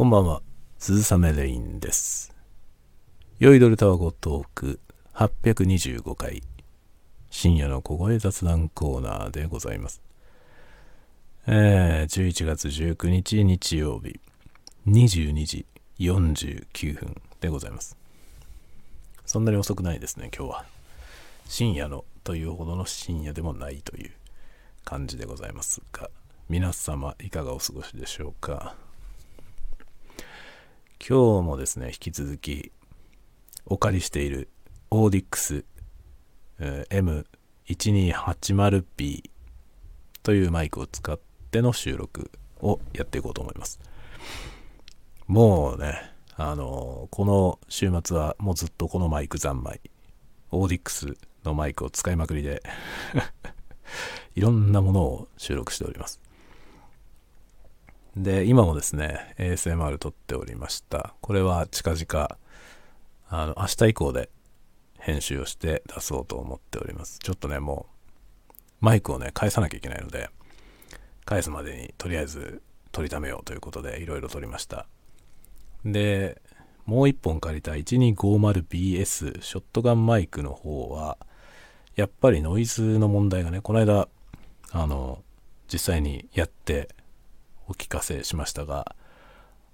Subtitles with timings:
[0.00, 0.40] こんばんは、
[0.78, 2.34] 鈴雨レインです。
[3.38, 4.80] 酔いどれタワゴトーク
[5.12, 6.42] 825回、
[7.28, 10.00] 深夜の小声雑談コーナーでございます。
[11.46, 14.18] えー、11月19日日曜日、
[14.88, 15.66] 22時
[15.98, 17.94] 49分でございます。
[19.26, 20.64] そんなに遅くないですね、今日は。
[21.44, 24.12] 深夜のというほどの深夜でもないという
[24.82, 26.08] 感じでございますが、
[26.48, 28.74] 皆様いかがお過ごしでしょうか？
[31.02, 32.72] 今日もですね、引き続き
[33.64, 34.50] お借りしている
[34.90, 35.64] オーディックス、
[36.60, 39.30] M1280B
[40.22, 41.18] というマイクを使っ
[41.50, 43.80] ての収録をやっていこうと思います。
[45.26, 49.80] もうね、あのこの週末はもうずっとこのマイク三昧、
[50.50, 52.62] オーディックスのマイクを使いまくりで
[54.36, 56.20] いろんなものを収録しております。
[58.16, 61.14] で、今もですね、ASMR 撮っておりました。
[61.20, 62.38] これは近々、
[63.28, 64.30] あの、明日以降で
[64.98, 67.18] 編集をして出そうと思っております。
[67.20, 67.86] ちょっとね、も
[68.50, 70.28] う、マイクをね、返さなきゃいけないので、
[71.24, 74.86] 返すまでにとりあえず撮りためようということで、いろいろ撮りました。
[75.84, 76.42] で、
[76.86, 81.16] もう一本借りた 1250BS ショットガンマイクの方は、
[81.94, 84.08] やっぱりノイズの問題がね、この間、
[84.72, 85.22] あの、
[85.72, 86.88] 実際にやって
[87.70, 88.94] お聞かせしましたが、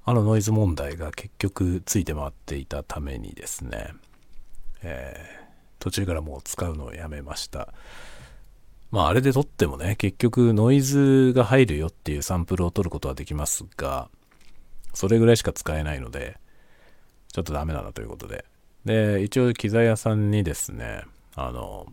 [0.04, 3.94] あのノイズ問題が結局ついて回っていたためにですね、
[4.82, 5.46] えー
[5.78, 7.72] 途中からもう使うのをやめました。
[8.90, 14.08] まああれで撮ってもね、結局ノイズが入るよっていうサンプルを取ることはできますが、
[14.94, 16.38] それぐらいしか使えないので、
[17.32, 18.44] ちょっとダメだなということで。
[18.84, 21.02] で、一応機材屋さんにですね、
[21.34, 21.86] あの、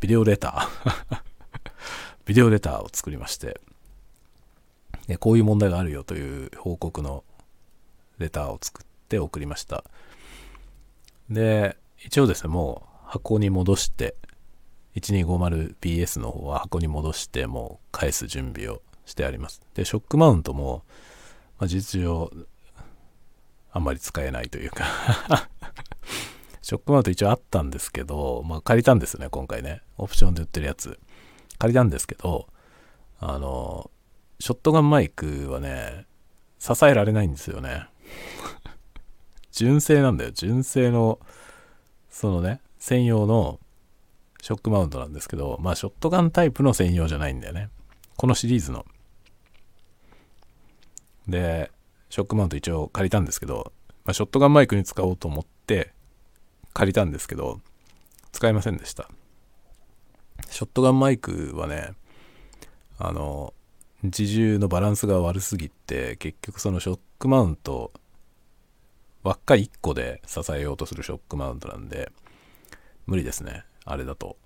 [0.00, 1.22] ビデオレター
[2.24, 3.60] ビデオレターを作りまして、
[5.06, 7.24] でこういう問題があるよという報告の
[8.18, 9.84] レターを作って送りました。
[11.30, 14.16] で、一応ですね、もう箱に戻して、
[14.96, 19.60] 1250BS の方は箱に戻して、もう返す準備をしてあります。
[19.74, 20.84] で、ショックマウントも、
[21.58, 22.30] まあ、実上、
[23.72, 24.84] あんまり使えないというか
[26.62, 29.82] ショックマウント一応あったんですけど、まあ借りたんですね、今回ね。
[29.98, 30.98] オプションで売ってるやつ。
[31.58, 32.48] 借りたんですけど、
[33.18, 33.90] あの、
[34.40, 36.06] ショットガンマイクはね、
[36.58, 37.86] 支えられないんですよね。
[39.52, 40.30] 純正なんだよ。
[40.32, 41.20] 純正の、
[42.10, 43.60] そのね、専用の
[44.42, 47.70] ショックマウントなんですけど、まあ、ショットガンタイプの専用じゃないんだよね。
[48.16, 48.84] このシリーズの。
[51.28, 51.70] で、
[52.10, 53.72] ショックマウント一応借りたんですけど、
[54.04, 55.92] まあ、ショットガンマイクに使おうと思って
[56.74, 57.60] 借りたんですけど、
[58.32, 59.08] 使いませんでした。
[60.50, 61.92] ショットガンマイクはね、
[62.98, 63.54] あの、
[64.04, 67.90] 自重のバランスが悪すぎて結局そのショックマウント
[69.22, 72.12] 輪っか1個で支えようとするショックマウントなんで
[73.06, 73.64] 無理ですね。
[73.86, 74.36] あれだと。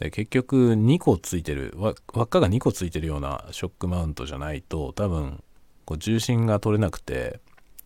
[0.00, 5.44] で結局2個ついてる輪っかが2個ついてるようなショックマウントじゃないと多分
[5.84, 7.38] こう重心が取れなくて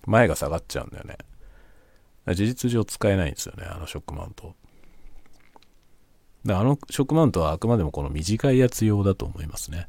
[0.06, 1.18] 前が下がっちゃうんだよね。
[2.34, 4.54] 事実上使えないんですよねあのショックマウント。
[6.47, 9.86] であのショックマウントはあくまでもこの短いやつ用だと思いますね。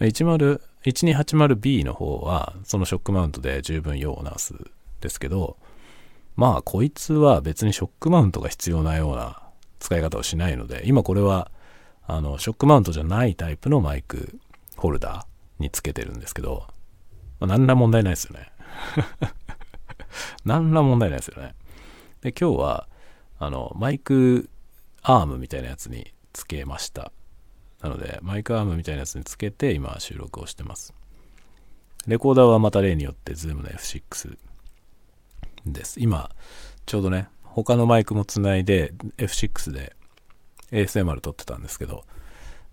[0.00, 4.54] 1280B の方はそのショックマウントで十分用をなす
[5.00, 5.56] ですけど
[6.36, 9.42] まあこいつは別にショックマウントが必要なような
[9.78, 11.50] 使い方をしないので今これは
[12.06, 14.38] あのショックマウントじゃないタイプのマイク
[14.76, 16.66] ホルダーにつけてるんですけど、
[17.38, 18.50] まあ、何ら問題ないですよね。
[20.44, 21.54] 何ら問題ないですよね。
[22.22, 22.88] で今日は
[23.38, 24.48] あのマイク
[25.02, 27.12] アームみたいなやつにつけました。
[27.82, 30.94] なので、マイクアームみたいなやつにつけて今収録をしてます。
[32.06, 34.36] レコーダーはまた例によって Zoom の F6
[35.66, 36.00] です。
[36.00, 36.30] 今、
[36.86, 39.96] ちょうどね、他のマイクもつないで F6 で
[40.72, 42.04] ASMR 撮ってたんですけど、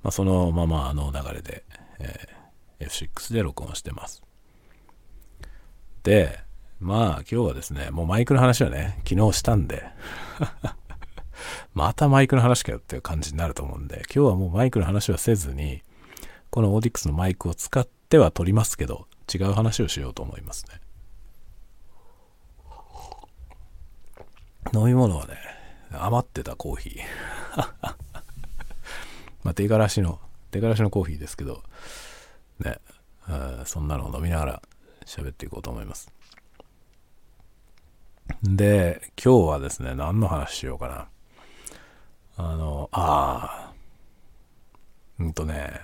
[0.04, 1.64] まあ、そのままあの流れで、
[2.00, 2.38] えー
[2.80, 4.22] F6 で録音してます。
[6.04, 6.40] で、
[6.80, 9.84] まあ今日はですね、もうマイクの話はね、昨日したんで、
[11.74, 15.82] またマイクの話かよっていう感じになると思うんで、今日はもうマイクの話はせずに、
[16.50, 20.80] このオーディックスのマイクを使っては撮りますけど、違う話をしようと思いますね。
[24.74, 25.38] 飲み物はね、
[25.92, 27.02] 余ってたコーヒー。
[29.44, 30.20] まあ、出がらしの、
[30.52, 31.64] 出がらしのコーヒーですけど、
[32.60, 32.80] ね、
[33.66, 34.62] そんなのを飲みながら
[35.06, 36.12] 喋っていこうと思います。
[38.44, 41.08] で、今日はですね、何の話しようかな。
[42.38, 43.74] あの、ああ、
[45.20, 45.82] うんとね、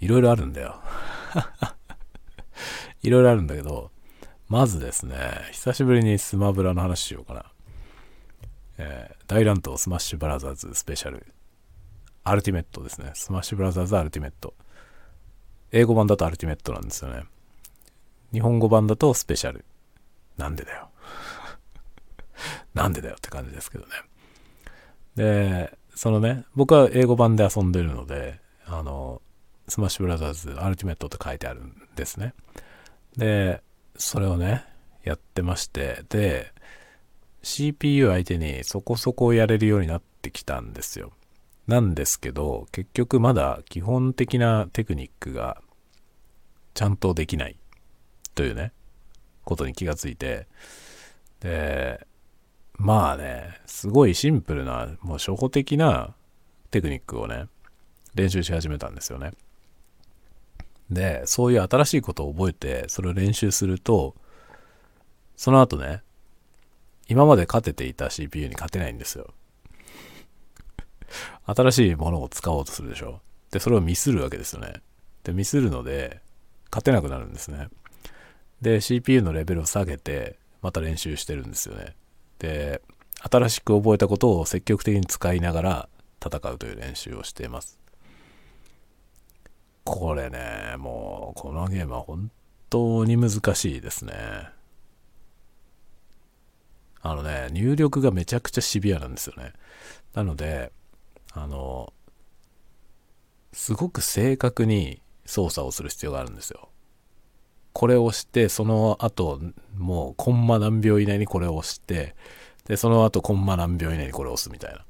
[0.00, 0.76] いろいろあるんだよ。
[3.02, 3.90] いろいろあるんだけど、
[4.48, 5.16] まずですね、
[5.52, 7.46] 久しぶりにスマブラの話しようかな。
[8.76, 11.26] えー、大乱闘スマッシュブラザーズスペシャル。
[12.24, 13.12] アルティメットですね。
[13.14, 14.52] スマッシュブラザーズアルティメット。
[15.72, 17.24] 英語版だとアルティメットなんですよね。
[18.32, 19.64] 日本語版だとスペシャル。
[20.36, 20.89] なんでだよ。
[22.74, 23.90] なんでだよって感じですけどね。
[25.16, 29.20] で、そのね、僕は英語版で遊んでるので、あの、
[29.68, 32.34] スマッシュブラザーズアルティメットって書いてあるんですね。
[33.16, 33.62] で、
[33.96, 34.64] それをね、
[35.04, 36.52] やってまして、で、
[37.42, 41.12] CPU 相手にそこそこやれるようになってきたんですよ。
[41.66, 45.60] なんですけど、結局まだ基本的なテクニックが
[46.74, 47.58] ちゃんとできない
[48.34, 48.72] というね、
[49.44, 50.46] ことに気がついて、
[51.40, 52.06] で、
[52.80, 56.14] まあね、すごいシンプルな、もう初歩的な
[56.70, 57.44] テクニックをね、
[58.14, 59.32] 練習し始めたんですよね。
[60.90, 64.14] で、そういう新しいことを覚えて、それを練習すると、
[65.36, 66.02] その後ね、
[67.06, 69.34] 今まで勝てていた CPU に勝てないんですよ。
[71.44, 73.20] 新しいものを使おうとするでしょ。
[73.50, 74.80] で、それをミスるわけですよね。
[75.22, 76.22] で、ミスるので、
[76.70, 77.68] 勝てなくなるんですね。
[78.62, 81.94] で、CPU のレベルを下げて、また練習してるんですよね。
[82.40, 82.80] で、
[83.30, 85.88] 新しく覚えたことを積極的に使いながら
[86.24, 87.78] 戦うという練習をしています。
[89.84, 92.30] これね、もう、このゲームは本
[92.70, 94.14] 当に難しいですね。
[97.02, 99.52] あのね、入力がめちゃくちゃシビアなんですよね。
[100.14, 100.72] なので、
[101.32, 101.92] あの、
[103.52, 106.69] すごく正確に操作をする必要があるんですよ。
[107.72, 109.40] これを押して、その後、
[109.76, 112.14] もうコンマ何秒以内にこれを押して、
[112.66, 114.84] で、その後コンマ何秒以内にこれを押すみたいな。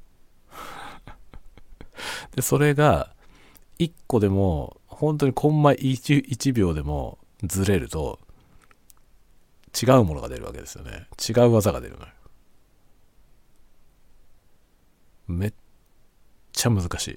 [2.35, 3.15] で、それが、
[3.79, 8.19] 1個でも、本当にコンマ 1, 1秒でもずれると、
[9.81, 11.07] 違うものが出るわけですよね。
[11.27, 12.13] 違う技が出るのよ。
[15.29, 15.53] めっ
[16.53, 17.17] ちゃ難しい。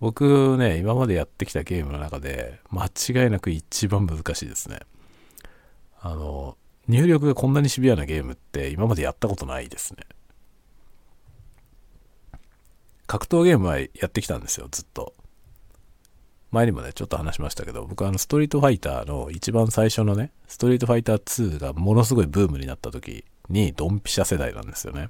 [0.00, 4.80] 僕ね、今までやってきたゲームの中で、間違いなく一番難しいですね。
[6.00, 6.56] あの、
[6.88, 10.04] 入力がこんなにシビアなゲームって今までやったことないですね。
[13.06, 15.14] 格闘ゲームはやってきたんですよ、ずっと。
[16.50, 25.08] 前にもね、ちょっと話しましたけど、僕はあの、ストリートファイターの一番最初のね、ストリートファイター2がものすごいブームになった時に、ドンピシャ世代なんですよね。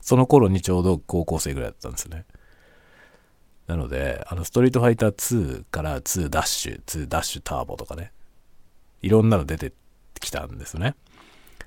[0.00, 2.26] その頃にちょうど高校生ぐらいだったんですよね。
[3.66, 8.12] なので、あの、ストリートファイター2から2ダッシュ、2ダッシュターボとかね、
[9.02, 9.72] いろんなの出て
[10.20, 10.94] きたんですね。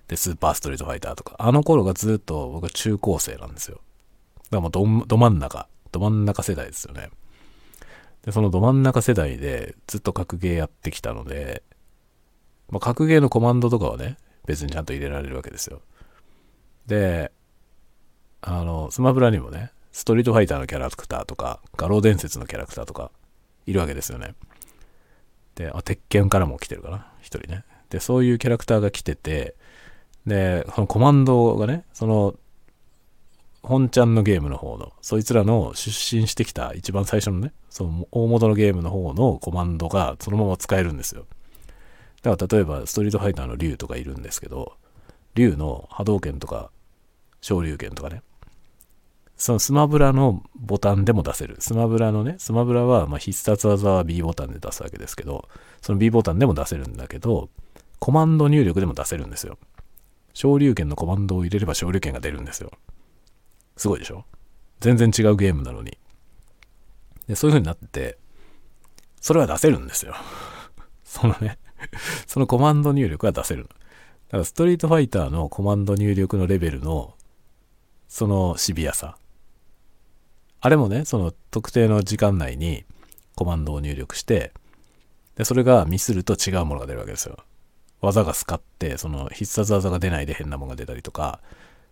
[0.07, 3.81] で、スーパーストリートファイターとか、あの頃がずっと僕は中高生なんですよ。
[4.37, 7.09] だからもうど、ど真ん中、ど真ん中世代ですよね。
[8.23, 11.63] で、そのど真ん中世代でずっと格ゲーやってきたので、
[12.69, 15.81] まあ、格ゲーのコマンドとかはね、別にちゃんと入れられるわけですよ。
[16.85, 17.31] で、
[18.41, 23.09] あの、スマブラにもね、ストリートファイターのキャラクターとか、画廊伝説のキャラクターとか、
[23.65, 24.35] いるわけですよね。
[25.55, 27.63] で、あ、鉄拳からも来てるかな、一人ね。
[27.89, 29.55] で、そういうキャラクターが来てて、
[30.27, 32.35] で、そのコマンドがね、その、
[33.63, 41.25] 本ちゃんのゲームの方の、そいつらの出身してきた一番最初のね、その大元のゲームの方のコマンドがそのまま使えるんですよ。
[42.21, 44.77] だから例えば、ストリートファイターの竜とかいるんですけど、
[45.33, 46.69] 竜の波動拳とか、
[47.41, 48.21] 昇竜拳とかね、
[49.37, 51.57] そのスマブラのボタンでも出せる。
[51.59, 55.47] スマブラのね、スマブラはま必殺技は B ボタンで出すわけですけど、
[55.81, 57.49] その B ボタンでも出せるんだけど、
[57.99, 59.57] コマンド入力でも出せるんですよ。
[60.33, 62.71] 昇竜拳のコマンドを入れれば昇竜拳が出るんですよ。
[63.75, 64.25] すごいでしょ？
[64.79, 65.97] 全然違うゲームなのに。
[67.27, 68.17] で、そういう風になってて、
[69.21, 70.15] それは出せるんですよ。
[71.03, 71.57] そのね
[72.25, 73.69] そのコマンド入力は出せる
[74.27, 77.15] だからストリートファイターのコマンド入力のレベルの、
[78.07, 79.17] そのシビアさ。
[80.59, 82.85] あれもね、その特定の時間内に
[83.35, 84.53] コマンドを入力して、
[85.35, 87.37] で、それがミスると違うものが出るわけですよ。
[88.01, 91.41] 技がスカって、その必殺技が出ないで変なものが出たりとか、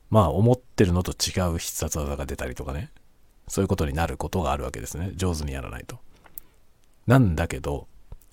[0.09, 2.91] まあ思ってるのと違う必殺技が出たりとかね。
[3.47, 5.11] そういうことになることがあるわけですね。
[5.15, 5.99] 上手にやらないと。
[7.05, 7.87] なんだけど、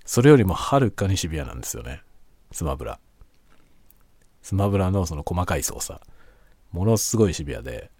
[0.04, 2.02] それよりもはるかにシビアなんですよね。
[2.50, 2.98] スマブラ。
[4.42, 6.00] スマブラのその細かい操作。
[6.72, 7.90] ものすごいシビアで、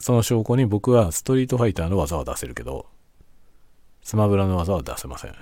[0.00, 2.86] その証拠に僕はストリートファイターの技は出せるけど、
[4.02, 5.34] スマブラの技は出せません。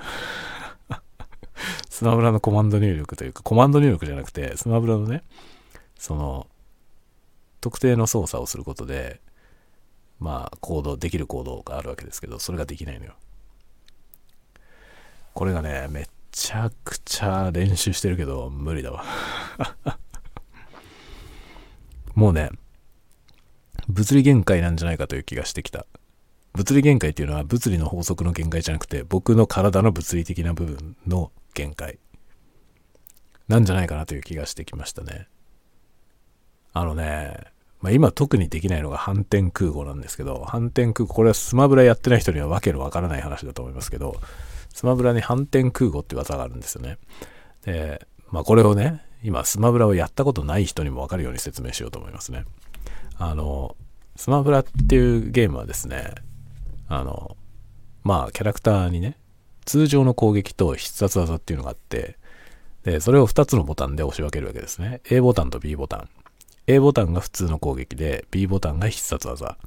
[1.89, 5.23] スマブラのコマンド入力というか、コマンド入力じゃなくて、スマブラのね、
[5.97, 6.49] その、
[7.61, 9.21] 特定の操作をすることで、
[10.19, 13.15] まあ、行動、できる行動があるわけですけど、それができないのよ。
[15.35, 19.05] これがね、めっちゃくちゃ練習してるけど、無理だわ。
[22.17, 22.51] もうね、
[23.89, 25.87] 物理限界なんじゃないかという気がしてきた。
[26.55, 31.99] 物理限界っていうのは物理の法則の限界じゃなくて、僕の体の物理的な部分の限界。
[33.49, 35.27] なんじゃないかなという気がしてきましたね。
[36.75, 37.35] あのね、
[37.81, 44.21] まあ、今特にできないのが反転空母なんですけど、反転空母、これはスマブラやってない人にはわけのわからない話だと思いますけど、
[44.75, 46.99] スマブラに反転空母って技があるんですよね。
[47.65, 52.45] で、まあこれをね、今スマブラをやったことない人にもわかるように説明しようと思いますね。
[53.19, 53.77] あの、
[54.17, 56.15] スマブラっていうゲームはですね、
[56.89, 57.37] あの、
[58.05, 59.19] まあキャラクターにね、
[59.65, 62.17] 通常の攻撃と必殺技っていうのがあって、
[62.85, 65.01] で、それを2つのボタンで押し分けるわけですね。
[65.11, 66.09] A ボタンと B ボタン。
[66.67, 69.59] A ボタンが普通の攻撃で、B ボタンが必殺技。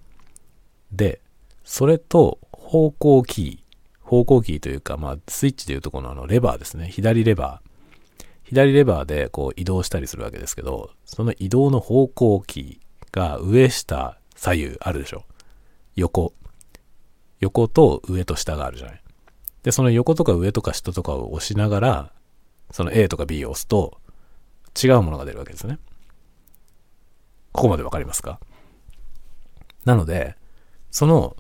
[0.91, 1.22] で、
[1.63, 6.88] それと方向キー、方向キーというか、まあ、スイッチでいうとこのあのレバーですね。
[6.88, 8.25] 左レバー。
[8.43, 12.81] 左レバーでこう移動したりするわけですけど、その移動の方向キー
[13.12, 15.25] が上下左右あるでしょ。
[15.96, 16.34] 横。
[17.39, 19.01] 横と上と下があるじゃない。
[19.63, 22.12] で、その横とか上とか下とかを押しながら、
[22.72, 24.00] その A とか B を押すと
[24.82, 25.77] 違うものが出るわけですね。
[27.51, 28.39] ここまでわかりますか？
[29.84, 30.36] なので、
[30.89, 31.36] その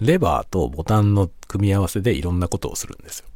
[0.00, 3.26] レバーとボタンの組み合わせでいろんなことをするんですよ。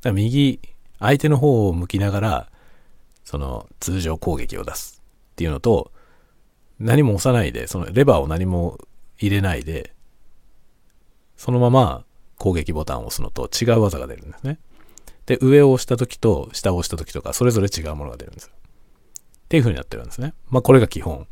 [0.00, 0.60] だから右、
[0.98, 2.50] 相手の方を向きながら、
[3.24, 5.92] その通常攻撃を出すっていうのと、
[6.78, 8.78] 何も押さないで、そのレバーを何も
[9.18, 9.94] 入れないで、
[11.36, 12.04] そのまま
[12.38, 14.58] 攻撃ボタンを押すのと違う技が出るんですね。
[15.26, 18.52] で、上を押した時と下を押した時とか、それぞれ違うものが出るんですよ。
[18.54, 20.34] っていう風になってるんですね。
[20.48, 21.26] まあこれが基本。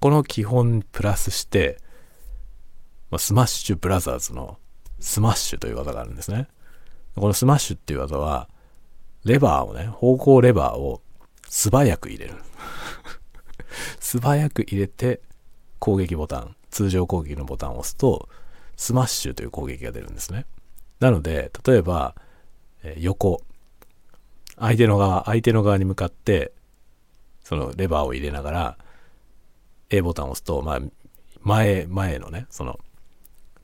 [0.00, 1.78] この基本プラスして、
[3.10, 4.58] まあ、スマッシュブラザーズの
[4.98, 6.48] スマッシュという技があるんですね。
[7.14, 8.48] このスマッシュっていう技は、
[9.24, 11.02] レバーをね、方向レバーを
[11.48, 12.34] 素早く入れる。
[14.00, 15.20] 素早く入れて
[15.78, 18.28] 攻撃ボタン、通常攻撃のボタンを押すと、
[18.76, 20.46] スマッシュという攻撃が出るんですね。
[21.00, 22.14] なので、例えば、
[22.82, 23.42] え横、
[24.58, 26.52] 相手の側、相手の側に向かって、
[27.42, 28.78] そのレバーを入れながら
[29.90, 30.80] A ボタンを押すと、まあ、
[31.40, 32.78] 前、前のね、その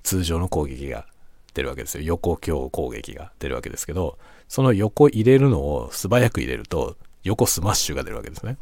[0.03, 1.07] 通常の攻撃が
[1.55, 2.05] 出るわけですよ。
[2.05, 8.57] 横強攻撃が出るわけですけど、その横入れるのを素早く入れると、横スマッシュが出るわけですね。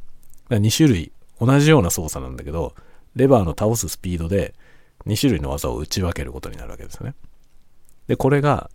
[0.51, 2.75] 2種類、同じような操作なんだけど、
[3.15, 4.55] レバーの倒すスピードで
[5.07, 7.15] 2種類の技を打ち分けることになるわけですね。
[8.07, 8.71] で、これが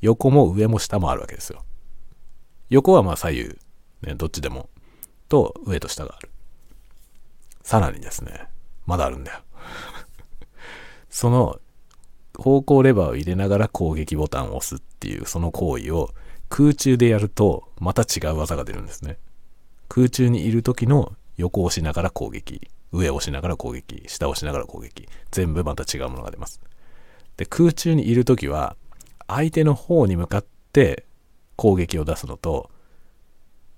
[0.00, 1.62] 横も上も下もあるわけですよ。
[2.70, 3.58] 横はまあ左右、
[4.02, 4.68] ね、どっちでも
[5.28, 6.30] と上と下がある。
[7.62, 8.46] さらにですね、
[8.86, 9.40] まだあるんだよ。
[11.08, 11.60] その
[12.36, 16.10] 方向レバーを入れながら攻撃ボタンを押すっていうその行為を
[16.48, 19.18] 空中でやるとまた違う技が出るんですね。
[19.88, 22.60] 空中にいる時の横押しながら攻撃、
[22.92, 26.60] 上押しながら攻撃、下押しながら攻撃、全部また違うものが出ます。
[27.36, 28.76] で、空中にいる時は
[29.26, 31.06] 相手の方に向かって
[31.56, 32.70] 攻撃を出すのと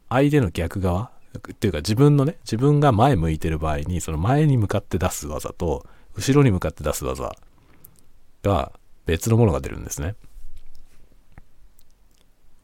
[0.09, 7.35] 相手の逆側っていうか自分のね、自分が前向いてる場合に、その前に向かって出す技と、後ろに向かって出す技
[8.43, 8.73] が
[9.07, 10.15] 別のものが出るんですね。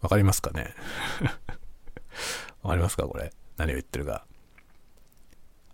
[0.00, 0.74] わかりますかね？
[2.62, 3.32] わかりますかこれ？
[3.56, 4.24] 何を言ってるか。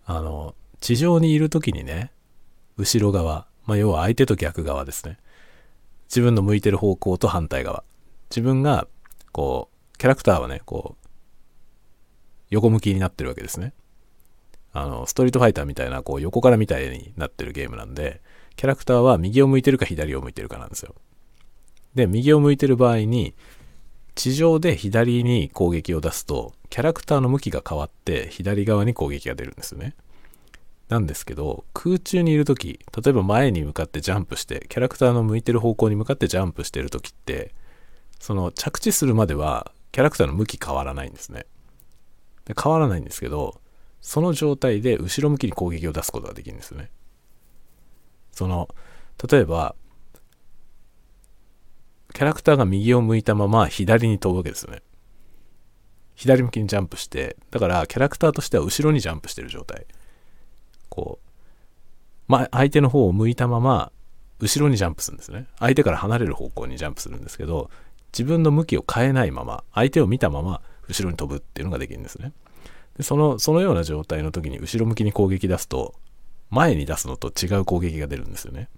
[0.09, 2.11] あの、地上にいる時にね、
[2.77, 5.17] 後ろ側、まあ、要は相手と逆側ですね。
[6.07, 7.83] 自分の向いてる方向と反対側。
[8.29, 8.87] 自分が、
[9.33, 11.07] こう、キャラクターはね、こう、
[12.49, 13.73] 横向きになってるわけですね。
[14.71, 18.21] あの、ストリートファイターみたいな、こう、横からみたいになってるゲームなんで、
[18.55, 20.95] キャラクターは右を向いてるか左を向いてるかなんですよ。
[21.95, 23.35] で、右を向いてる場合に、
[24.17, 29.95] 地上で左に攻撃を出すと、キャラクターの向きが変わって左側に攻撃が出るんですよね。
[30.89, 37.53] なんですけど、空中にいるとき、例えば前に向かってジャンプして、キャラクターの向いてる方向に向かってジャンプしてるときって、
[38.19, 41.45] その着地するまではキャラクターの向き変わらないんですね。
[42.45, 43.61] で変わらないんですけど、
[44.01, 46.89] その状態で後ろ向きに攻撃を出すことができるんですよね。
[48.31, 48.67] その、
[49.29, 49.75] 例えば、
[52.17, 54.81] キャラクターが右を向いたまま左に飛ぶわけですよね。
[56.15, 59.85] 左向きにジャンプして、だからキャラクターとしては後ろにジャンプしてる状態。
[60.89, 61.29] こう、
[62.27, 63.91] まあ、相手の方を向いたまま
[64.39, 65.45] 後ろにジャンプするんですね。
[65.59, 67.69] 相手から離れる方向にジャンプするんですけど、
[68.11, 72.31] 自分の向きを変えないまま、相手を見たまま後ろに飛ぶっていうのができるんですね。
[72.97, 75.93] でその、そのような状態の時に後ろ向きに攻撃出すと、
[76.49, 78.69] 前に出すのと違う攻撃が出るんですよね。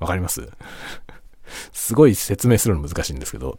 [0.00, 0.50] わかります？
[1.72, 3.58] すごい説明するの難しいんですけど、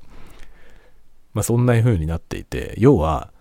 [1.34, 3.32] まあそんな風になっていて、要は、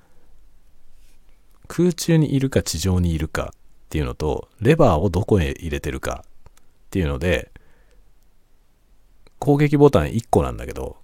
[1.66, 6.30] 空中にいるか地上にいるかっていうのと、レバーをどこへ入れてるかっ
[6.90, 7.50] ていうので、
[9.38, 10.96] 攻撃ボタン1個なんだけど、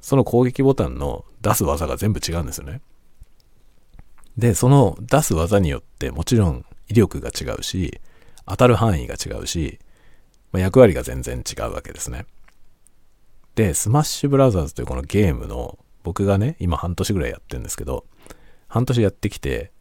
[0.00, 2.80] その攻撃ボタンの出す技が全部違うんですよね。
[4.36, 8.00] で、その出す技によってもちろん威力が違うし、
[8.46, 9.78] 当たる範囲が違うし、
[10.52, 12.26] まあ、役割が全然違うわけですね。
[13.56, 18.04] で、スマッシュブラザーズというこのゲームの僕がね、今半年ぐらいやってるんですけど、
[18.68, 19.72] 半年やってきて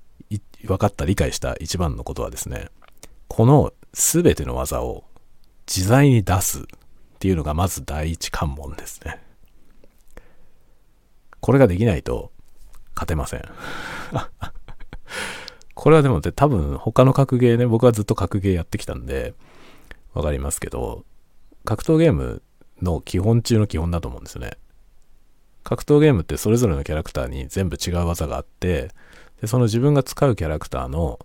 [0.66, 2.70] 分かった理解した一番のことはですね、
[3.28, 5.04] この全ての技を
[5.68, 6.64] 自在に出すっ
[7.20, 9.22] ていうのがまず第一関門ですね。
[11.42, 12.32] これができないと
[12.96, 13.44] 勝てません。
[15.76, 19.34] これはでも多分他の格ゲーね、僕はずっと格ゲーやってきたんで、
[20.14, 21.04] わかりますけど、
[21.66, 22.42] 格闘ゲーム
[22.82, 24.58] の基本中の基本だと思うんですよね。
[25.64, 28.90] 格闘ゲームってそれぞれのキャラクターに全部違う技があって、
[29.42, 31.20] でその自分が使うキャラクターの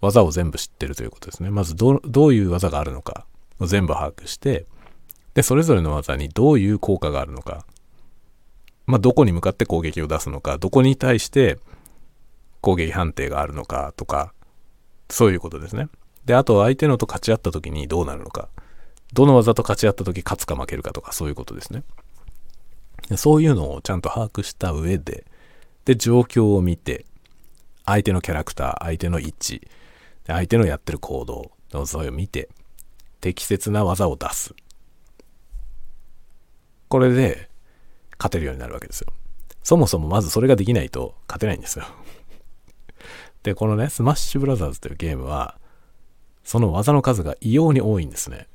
[0.00, 1.50] 技を全部知ってるということですね。
[1.50, 3.26] まずどういう技があるのか
[3.58, 4.66] を全部把握して、
[5.34, 7.66] で、それぞれの技にどういう効果があるのか、
[8.86, 11.58] まあ、どこに向かって攻撃を出すのか、どこに対して
[12.60, 14.32] 攻撃判定があるのかとか、
[15.10, 15.88] そういうことですね。
[16.24, 18.48] で、あと相手のと勝ち合った時にどうなるのか。
[19.14, 21.84] どの技と勝ち合った時勝つか負けるかとかそういうことですね。
[23.16, 25.24] そういうのをちゃんと把握した上で、
[25.84, 27.06] で、状況を見て、
[27.84, 29.68] 相手のキャラクター、相手の位置、
[30.26, 31.52] 相手のやってる行動、
[31.86, 32.48] それを見て、
[33.20, 34.54] 適切な技を出す。
[36.88, 37.48] これで
[38.18, 39.12] 勝てるようになるわけですよ。
[39.62, 41.84] そもそもまずそれができないと勝てないんですよ。
[43.42, 45.58] で、このね、スマッシュブラザーズというゲームは、
[46.42, 48.48] その技の数が異様に多いんですね。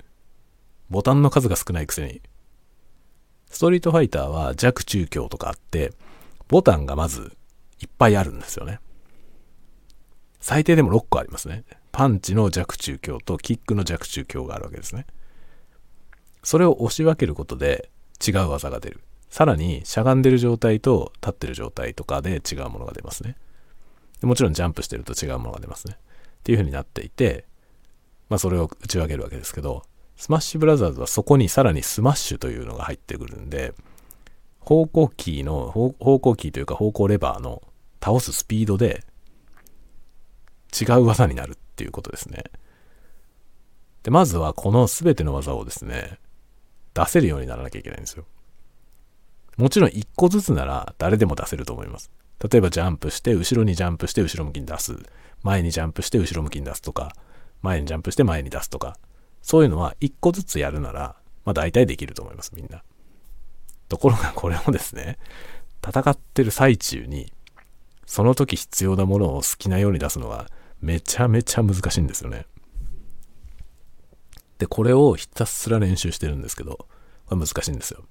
[0.89, 2.22] ボタンの数が少ないくせに。
[3.50, 5.93] ストリートファイターは弱中強とかあって、
[6.47, 7.38] ボタンがまず
[7.80, 8.80] いっぱいあるんですよね。
[10.39, 11.63] 最低でも6個ありますね。
[11.91, 15.06] パンチの弱中強とキックの弱中強があるわけですね。
[16.43, 17.89] それを押し分けることで
[18.25, 19.02] 違う技が出る。
[19.30, 23.36] さらにしゃがんでる状態と立ってる状態とかで違うものが出ますね。
[24.21, 25.97] もちろんジャンプしてると違うものが出ますね。
[25.97, 27.45] っていう風になっていて、
[28.30, 29.84] まあそれを打ち分けるわけですけど、
[30.19, 33.73] スマッシュブラザーズはそこにさらにスマッシュというのが入ってくるんで、
[34.60, 37.63] 方向キーの、方向キーというか方向レバーの
[38.03, 39.05] 倒すスピードで
[40.77, 42.43] 違う技になるっていうことですね。
[44.03, 46.19] で、まずはこの全ての技をですね、
[46.93, 48.25] 出せるようにならなきゃいけないんですよ。
[49.55, 52.12] もちろん1個ずつなら誰でも出せると思います。
[52.51, 54.97] 例えばジャンプして、後ろにジャンプして後ろ向きに出す。
[55.43, 57.13] 前にジャンプして後ろ向きに出すとか、
[57.62, 58.97] 前にジャンプして前に出すとか、
[59.41, 62.84] そういうのは1個ずつやるなら、まあ大体できると思います、みんな。
[63.88, 65.17] ところがこれもですね、
[65.86, 67.32] 戦ってる最中に、
[68.06, 70.49] その時必要なものを好きなように出すのは
[70.82, 72.45] めちゃめちゃ難しいんですよね。
[74.60, 76.88] で、これをひたすら練習してるんですけど、
[77.25, 78.04] これ難しいんですよ。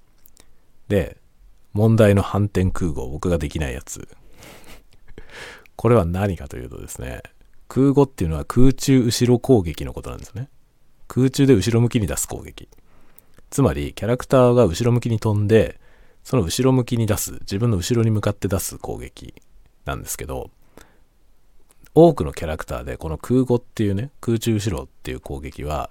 [0.87, 1.17] で、
[1.73, 4.07] 問題の反転空母、僕ができないやつ。
[5.75, 7.21] これは何かというとですね、
[7.67, 10.49] 空母っていうのは空中後ろ攻撃のことなんですね。
[11.09, 12.69] 空中で後ろ向きに出す攻撃。
[13.49, 15.81] つまり、キャラクターが後ろ向きに飛んで、
[16.23, 19.33] その後ろ向きに出す、自分の後ろに向かって出す攻撃
[19.85, 20.51] なんですけど、
[21.95, 25.89] 多くのキャラクターでこの空母っていうね、空中後ろっていう攻撃は、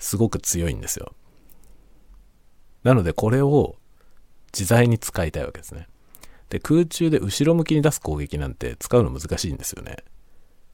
[0.00, 1.14] すごく強いんですよ。
[2.82, 3.76] なのでこれを
[4.52, 5.86] 自在に使いたいわけですね。
[6.48, 9.98] で、空中で後ろ向きに出す攻撃なんて使うの難しいんですよね。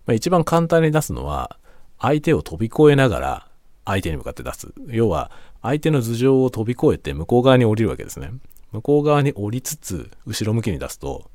[0.06, 1.58] まあ、一番簡単に出すのは、
[2.00, 3.47] 相手を飛び越えながら
[3.88, 4.72] 相手に向かって出す。
[4.88, 5.30] 要は、
[5.62, 8.30] 相手の頭上を飛び越えて向こう側に降りるわけですね。
[8.70, 11.30] 向こう側に降りつつ、後ろ向きに出すと、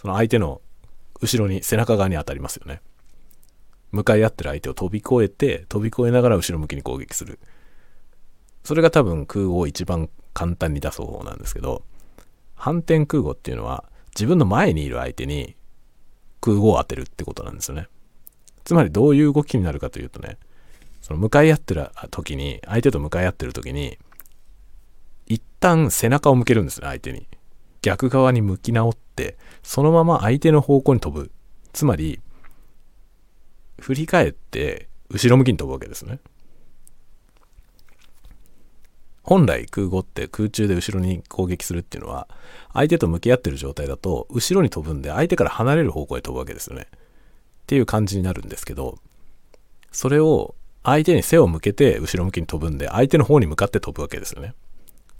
[0.00, 0.60] その相手の
[1.20, 2.80] 後ろに、背中側に当たりますよね。
[3.90, 7.40] 向かい合ってる相手を飛び越えて、飛び越えながら後ろ向きに攻撃する。
[8.62, 11.82] それが多分空を一番簡単に出す方法なんですけど、
[12.54, 15.56] 反転空母っていうのは自分の前にいる相手に
[16.40, 17.88] 空母を当てるってことなんですよね。
[18.64, 20.38] つまりどういう動きになるかというとね、
[21.06, 23.96] その向かい合ってる時に、相手と向かい合ってる時に、
[25.28, 27.28] 一旦背中を向けるんですね、相手に。
[27.80, 31.30] 逆側に向き直って、そのまま相手の方向に飛ぶ。
[31.72, 32.18] つまり、
[33.78, 36.18] 振り返って後ろ向きに飛ぶわけですね。
[39.22, 42.26] 本来空母って空中で後ろに攻撃するっていうのは
[42.72, 46.88] 相手と向き合ってる状態だと後ろに飛ぶんで相手から離れる方向へ飛ぶわけですよね。
[46.90, 46.96] っ
[47.68, 48.98] ていう感じになるんですけど
[49.92, 54.54] それを相手に背を向けて後ろ向きに飛ぶんで相手の方に向かって飛ぶわけですよね。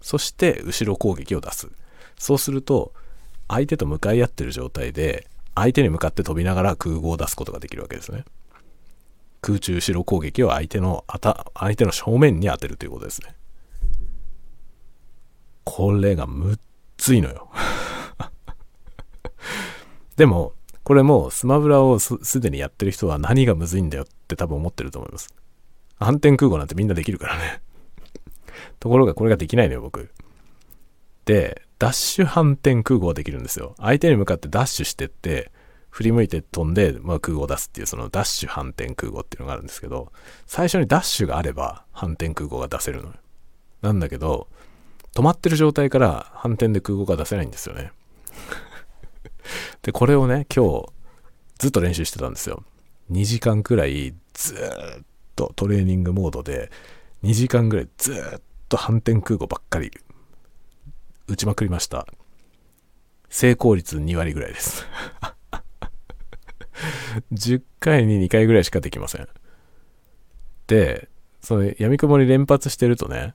[0.01, 1.69] そして後ろ攻撃を出す。
[2.17, 2.93] そうすると
[3.49, 5.27] 相手と向かい合ってる状態で
[5.57, 8.25] 相手に向かって飛びながら空語を出すことができるわけですね。
[9.41, 13.35] 空中後ろ攻撃を相手のあた相手の正面に当てるということですね。
[15.65, 16.59] これがむっ
[16.97, 17.51] ついのよ。
[20.15, 20.53] でも
[20.85, 25.35] これもスマブラをすでにやってる人は何がむずいんだよって多分思ってると思います。
[25.99, 27.61] 反転空語なんてみんなできるからね
[28.81, 30.11] ところがこれができないのよ僕
[31.25, 33.75] でダッシュ反転空語はできるんですよ。
[33.79, 35.53] 相手に向かってダッシュしてって、
[35.91, 40.13] 振り向いて飛んで、まあ、空語を出すっていうそのダッシュ反転空語っていうのがあるんですけど、
[40.47, 43.15] 最初にダッシュがあれば反転空語が出せるのよ。
[43.83, 44.49] なんだけど、
[45.15, 47.93] 止まってる状態から反転で空語が出せないんですよね。
[49.83, 50.87] で、これをね、今日
[51.59, 52.63] ずっと練習してたんですよ。
[53.11, 54.59] 2時間くらいずっ
[55.37, 56.71] とトレーニングモードで、
[57.23, 59.93] 2時間ぐらいずっと反転空語ばっかり
[61.29, 62.07] 打ちまくりました。
[63.29, 64.87] 成功率2割ぐらいです
[67.33, 69.29] 10回に2回ぐらいしかできません。
[70.67, 71.09] で、
[71.41, 73.35] その闇雲に連発してるとね、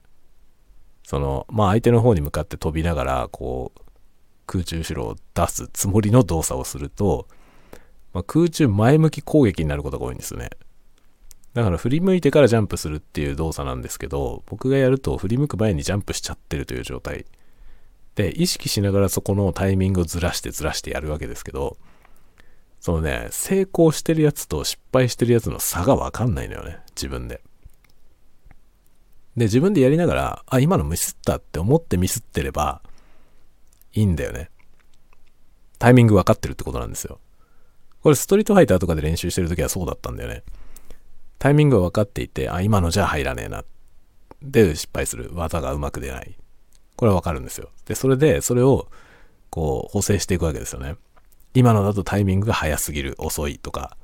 [1.02, 3.80] その、まあ相手の方に向かって飛びながら、こう、
[4.46, 7.26] 空中後ろを出すつもりの動作をすると、
[8.12, 10.50] まあ、空中前向き攻撃になることが多いんですよね。
[11.54, 17.26] だから振り向いてからジャンプするっていう動作なんですけど、僕がやると振り向く前にジャンプしちゃってるという状態
[18.14, 21.76] で、意識しながらそこのタイミングをずらしてずらしてやるわけですけど、
[22.80, 27.42] そのね、成功してるやつと失敗してるやつの差がわかんないのよね、自分で。
[29.36, 32.82] で、自分でやりながら、あ、今のミスったって思ってミスってれば、
[33.94, 34.50] いいんだよね。
[35.78, 37.18] タイミング分かってるってことなんですよ。
[38.02, 40.42] これストリートファイターとかで練習してる時はそうだったんだよね。
[41.42, 43.64] タイミングが分かっていて、あ、今のじゃ入らねえな。
[44.42, 45.32] で、失敗する。
[45.34, 46.36] 技がうまく出ない。
[46.94, 47.70] これはわかるんですよ。
[47.84, 48.86] で、それで、それを、
[49.50, 50.94] こう、補正していくわけですよね。
[51.52, 53.96] 今のだとタイミングが早すぎる、遅いとか、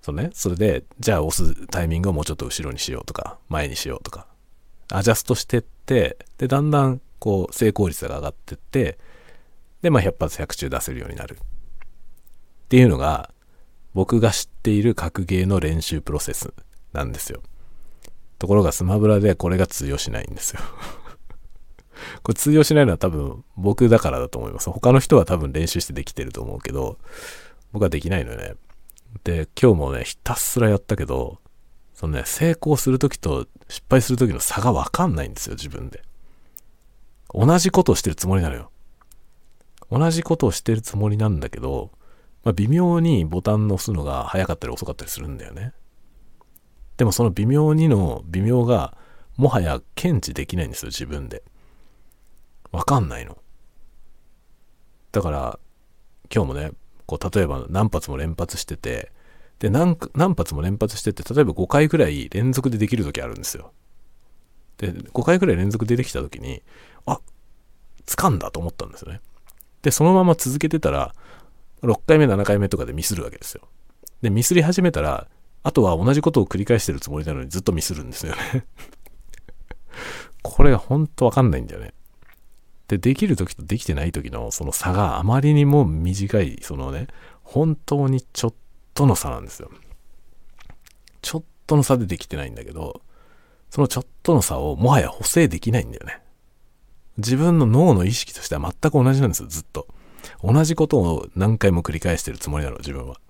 [0.00, 4.26] そのね、それで、じゃあ押すタイミングをもうちょっと後ろにしようとか、前にしようとか、
[4.90, 8.98] アジャストしてって、で、だんだん、こう、成功率が上がってって、
[9.82, 11.34] で、まあ、100発100中出せるようになる。
[11.34, 11.38] っ
[12.70, 13.34] ていうのが、
[13.92, 16.54] 僕が知っている格ゲーの練習プロセス
[16.92, 17.42] なんですよ。
[18.38, 20.60] ところがスマブラでこれが通用しないんですよ
[22.22, 24.70] これ通用しないのは多分僕だからだと思います。
[24.70, 26.98] 他の人は多分練習してできてると思うけど、
[27.72, 28.54] 僕はできないのよね。
[29.24, 31.38] で、今日もね、ひたすらやったけど、
[31.94, 36.02] そのね、成功するときと失敗するときの差がわかんないんですよ、自分で。
[37.34, 38.70] 同じことをしてるつもりなのよ。
[39.90, 41.90] 同じことをしてるつもりなんだけど、
[42.44, 45.74] まあ、微妙にボタンの押すのが早かったり遅かったりするんだよね。
[47.00, 48.94] でもその微妙にの微妙が
[49.38, 51.42] もはや検知できないんですよ、自分で。
[52.72, 53.38] わかんないの。
[55.10, 55.58] だから、
[56.30, 56.72] 今日もね、
[57.06, 59.12] こう、例えば何発も連発してて、
[59.60, 63.72] で何、何発も連発してて、例えば5回ぐらい連続でできる時あるんですよ。
[64.76, 66.62] で、5回ぐらい連続でできた時に、
[67.06, 67.18] あ、
[68.04, 69.22] 掴んだと思ったんですよね。
[69.80, 71.14] で、そのまま続けてたら、
[71.82, 73.62] 6回目、7回目とかでミスるわけですよ。
[74.20, 75.28] で、ミスり始めたら、
[75.62, 78.66] あとは同じことを繰り返してるつもりなのにずっとミスるんですよね
[80.42, 81.92] これがほんとわかんないんだよね。
[82.88, 87.06] で、できる時とできてない時のその差があまりにも短い、そのね、
[87.42, 88.54] 本当にちょっ
[88.94, 89.70] との差なんですよ。
[91.22, 93.02] ちょっとの差でできてないんだけど、
[93.70, 96.20] そのちょっとの差をもはや補正できないんだよね。
[97.18, 99.86] 自分の脳の意識としては全く同じなんですよ、ずっと。
[100.42, 103.20] 同じことを何回も繰り返してるつもりなの、自分は。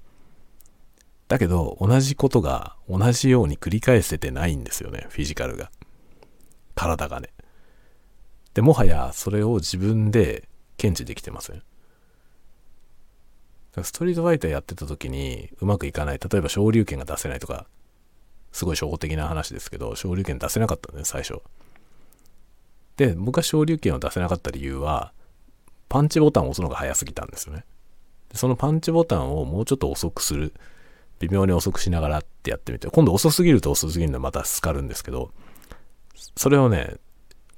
[1.31, 5.71] だけど、同じことが同じように繰り返せてないんですよね、フィジカルが。
[6.75, 7.31] 体がね。
[8.55, 11.63] でもはやそれを自分で検知できてません
[13.83, 17.67] ストリートファイターやってた時にうまくいかない例えば昇竜拳が出せないとか
[18.51, 21.41] すごい初歩的な話ですけど昇竜拳出せなかったんね最初
[22.97, 25.13] で僕が昇竜拳を出せなかった理由は
[25.89, 27.65] パンチボタンを押すのが早すぎたんですよね
[28.35, 30.53] そのパンチボタンをもうちょっと遅くする
[31.21, 35.31] 微妙に遅くしながらってやってみて今度遅すぎると遅すぎるのはまたスカるんですけど
[36.37, 36.97] それをね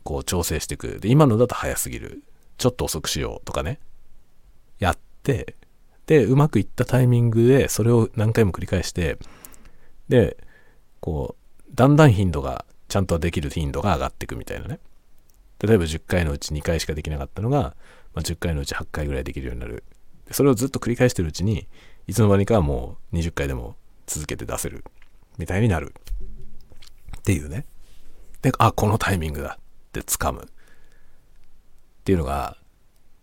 [0.03, 0.98] こう調整していく。
[1.01, 2.22] で、今のだと早すぎる。
[2.59, 3.81] ちょっと遅くしようとかね。
[4.79, 5.57] やって、
[6.07, 9.18] で、うまくいったタイミングでそれを何回も繰り返して、
[10.09, 10.37] で、
[11.01, 14.79] こう、だんだん頻度が、ちゃんとできる頻度が上がっていくみたいなね。
[15.61, 17.75] 例えば10回のうち2回しかできなかったのが、
[18.14, 19.85] まあ、10回のうち8回ぐらいできるようになる。
[20.31, 21.68] それをずっと繰り返してるうちに、
[22.07, 24.85] いつの間にかもう20回でも続けて出せる。
[25.38, 25.95] みたいになる。
[27.19, 27.67] っていうね。
[28.43, 29.59] で、あ、このタイミングだ。
[29.59, 30.43] って掴む。
[30.43, 30.45] っ
[32.05, 32.57] ていうのが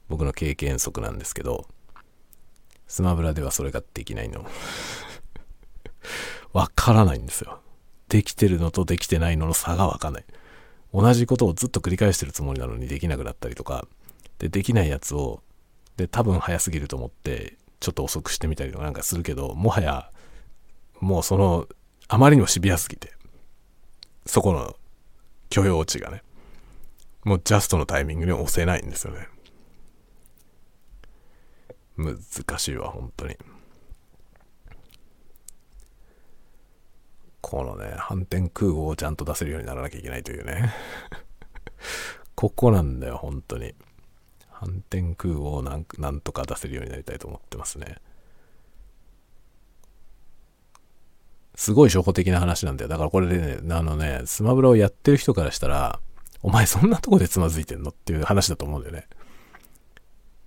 [0.07, 1.67] 僕の経験則なんですけど、
[2.87, 4.45] スマブラではそれができないの。
[6.53, 7.61] わからないんですよ。
[8.07, 10.25] できてるのとできてないのの差がわかんない。
[10.91, 13.87] 同じことをずっと繰り返してるつもりなのにできなくなったりとか、
[14.39, 15.43] で、できないやつを、
[15.97, 20.11] で、多分早すぎると思って、ちょっと遅くしてみたりとかなんかするけど、もはや、
[20.99, 21.67] もうその、
[22.07, 23.13] あまりにもシビアすぎて、
[24.25, 24.75] そこの
[25.49, 26.23] 許容値がね、
[27.23, 29.27] もうジャストのタイミングに押せないんですよね。
[31.97, 32.17] 難
[32.57, 33.37] しいわ、本当に。
[37.41, 40.73] このね、反転空母をちゃんと出せるようにならなきゃいけないというね。
[42.35, 43.73] ここなんだよ、本当に。
[44.59, 47.95] 反転空をなんなんとか出せるようになりたいと思ってますね。
[51.55, 52.89] すごい初歩的な話なんだよ。
[52.89, 56.01] だからこれでね、あのね、スマブラをやってる人からしたら、
[56.41, 59.07] お前そんなとこでつまずいてんのっていう話だと思うんだよね。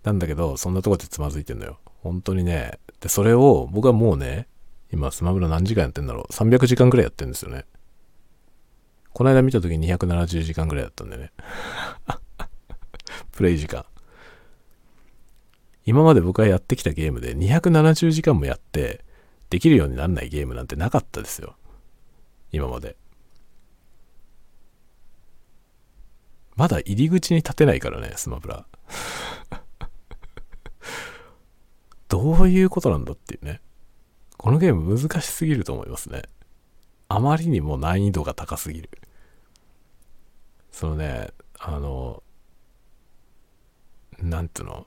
[0.05, 1.79] なんだけど、そんなとこでつまずいてんのよ。
[2.03, 2.79] 本当にね。
[3.01, 4.47] で、それを僕はもうね、
[4.93, 6.33] 今スマブラ何時間やってんだろう。
[6.33, 7.65] 300時間くらいやってんですよね。
[9.15, 11.33] この間見た時270時間くらいだったんでね。
[13.33, 13.87] プレイ時間。
[15.85, 19.05] 今まで僕がやってきたゲームで270時間もやって
[19.51, 21.57] できるようにならないゲームなんてなかったですよ。
[22.53, 22.97] 今まで。
[26.55, 28.67] まだ入り口に立てないからね、スマブラ。
[32.09, 33.61] どういうことなんだっていうね。
[34.37, 36.23] このゲーム難しすぎると思いますね。
[37.09, 38.91] あまりにも難易度が高すぎる。
[40.71, 42.23] そのね、あの、
[44.19, 44.87] なんていうの、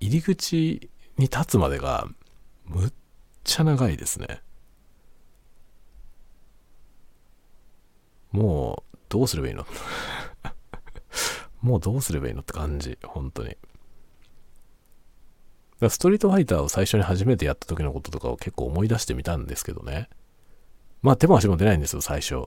[0.00, 2.08] 入り口に立つまでが
[2.64, 2.92] むっ
[3.44, 4.42] ちゃ長いですね。
[8.32, 9.66] もう、どうすればいいの？
[11.62, 13.56] もうどうすればいいのって感じ、本当に。
[15.88, 20.08] ストリートファイターを最初に初めてやった時のこととかを結構思い出してみたんですけどね。
[21.02, 22.46] まあ手も足も出ないんですよ、最初。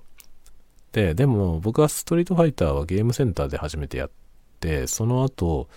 [0.91, 4.11] で、でも僕はストリートファイターはゲームセンターで初めてやっ
[4.59, 5.69] て、その後、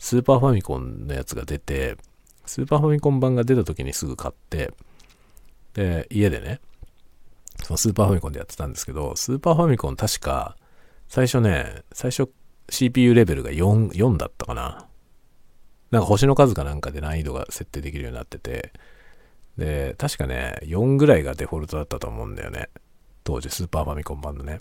[0.00, 1.96] スーパーファミコンのやつが出て、
[2.46, 4.72] スーパーファミコン版が出た時にすぐ買って、
[5.74, 6.60] で、家でね、
[7.62, 10.56] そのスーパーファミコンでやってたんですけど、スーパーファミコン確か、
[11.06, 12.30] 最初ね、最初
[12.70, 14.88] CPU レベルが4、4だったかな。
[15.90, 18.72] なんか星の数かなんかで難易度が設定できるようになってて、
[19.58, 22.70] で、確かね、4ぐらいがデフォルトだったと思うんだよね。
[23.22, 24.60] 当時、スーパーファミコン版のね。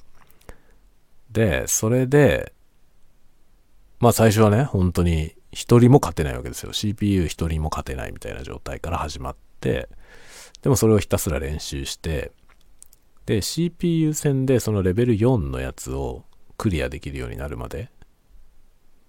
[1.32, 2.52] で、それで、
[3.99, 6.73] まあ最初はね、本当に一人も勝てないわけですよ。
[6.73, 9.89] CPU 一人も勝てないみたいな状態から始まって、
[10.62, 12.31] でもそれをひたすら練習して、
[13.25, 16.23] で、CPU 戦でそのレベル4のやつを
[16.57, 17.91] クリアできるようになるまで、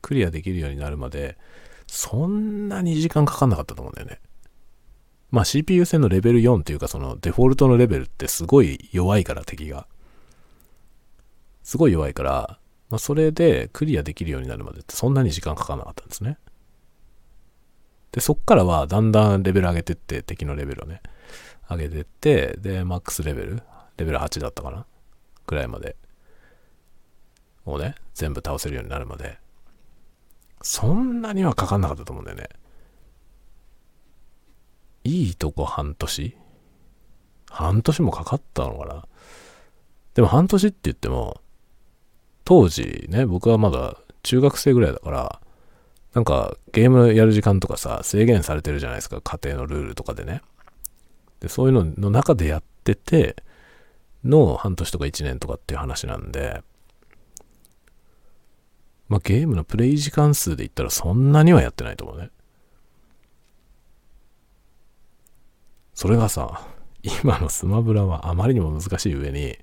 [0.02, 1.38] クリアできるようになるまで、
[1.86, 4.20] そんなに時間かかんなかったと思うんだよね。
[5.30, 9.86] まあ CPU 戦のレベル4っていうかそのデフォルトのレベルってすごい弱いから敵が。
[11.62, 12.58] すごい弱いから、
[12.90, 16.38] まあ、それでクリアできるようになるまでってそんなに時間かかんなかったんですね。
[18.12, 21.00] で、そっからはだんだんレベル上げてって、敵のレベルをね、
[21.70, 23.62] 上げてって、で、マックスレベル、
[23.96, 24.84] レベル8だったかな
[25.46, 25.94] くらいまで、
[27.64, 29.38] をね、全部倒せるようになるまで、
[30.62, 32.48] そんなにはかかんなかったと思うんだよね。
[35.04, 36.36] いいとこ半年？
[37.48, 39.06] 半年もかかったのかな？
[40.14, 41.40] でも半年って言っても、
[42.50, 45.40] 当時ね、僕はまだ中学生ぐらいだから、
[46.14, 50.42] なんかゲームやる時間とかさ、制限されてるじゃないですか、家庭のルールとかでね。
[51.38, 53.36] で、そういうのの中でやってて、
[54.24, 56.60] の半年とか1年とかっていう話なんで、
[59.08, 62.30] まあゲームのプレイ時間数で言ったらそんなにはやってないと思うね。
[65.94, 66.66] それがさ、
[67.22, 69.56] 今のスマブラはあまりにも難しい上に、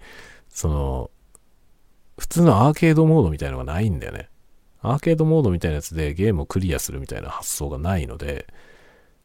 [0.48, 1.12] その、
[2.18, 4.30] 普通のアーケードモードみたいのがないんだよね。
[4.82, 8.48] アーケードモードみたいなやつでゲームをクリアするみたいな発想がないので、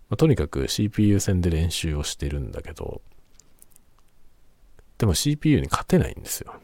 [0.09, 3.01] まあ、とにかく CPU 戦で練習をしてるんだけど、
[4.99, 6.55] でも CPU に勝てないんですよ。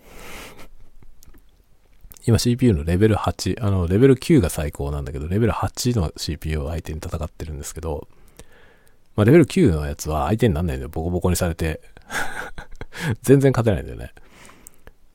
[2.26, 8.06] 今 CPU のレベル8、あの、レベル9が最高なんだけど、レベル8の CPU を相手に戦ってるんですけど、
[9.16, 10.88] まあ、レベル9のやつは相手になんないんだよ。
[10.90, 11.80] ボコボコにされて
[13.22, 14.12] 全然勝てないんだよね。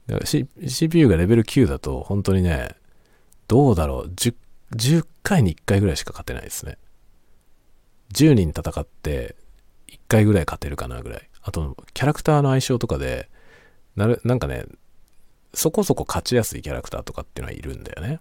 [0.08, 2.76] だから、CPU がレベル9だと、本当にね、
[3.48, 4.36] どうだろう、10,
[4.76, 6.78] 10回に1回ぐらいしか勝てないですね。
[8.14, 9.36] 10人戦って、
[9.88, 11.30] 1回ぐらい勝てるかなぐらい。
[11.42, 13.30] あと、キャラクターの相性とかで、
[13.96, 14.66] なる、なんかね、
[15.54, 18.20] そこそこ勝ちやすいキャラクターとかっていうのはいるんだよね。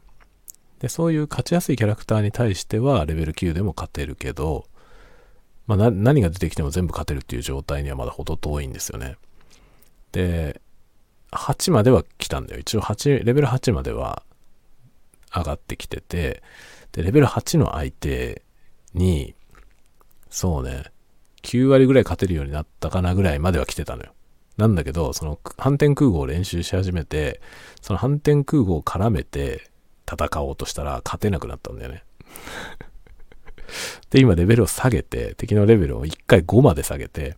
[0.80, 4.66] で、そういう勝ちやすいキャラクターに対してはレベル9でも勝てるけど、
[5.66, 9.16] まあ、何が出てきても全部勝てるっていう状態にはまだ程遠いんですよね。
[10.10, 10.60] で、
[11.32, 12.60] 8までは来たんだよ。
[12.60, 14.22] 一応8、レベル8までは
[15.34, 16.42] 上がってきてて、
[16.92, 18.42] で、レベル8の相手
[18.94, 19.34] に、
[20.28, 20.84] そうね、
[21.42, 24.12] 9割ぐらい勝てるようになったかなぐらいまでは来てたのよ。
[24.56, 27.40] なんだけど、その反転空母を練習し始めて、
[27.80, 29.70] その反転空母を絡めて
[30.10, 32.04] 戦おうとしたら勝てなくなったんだよね。
[34.10, 37.36] で、今レベルを下げて、敵のレベルを1回5まで下げて、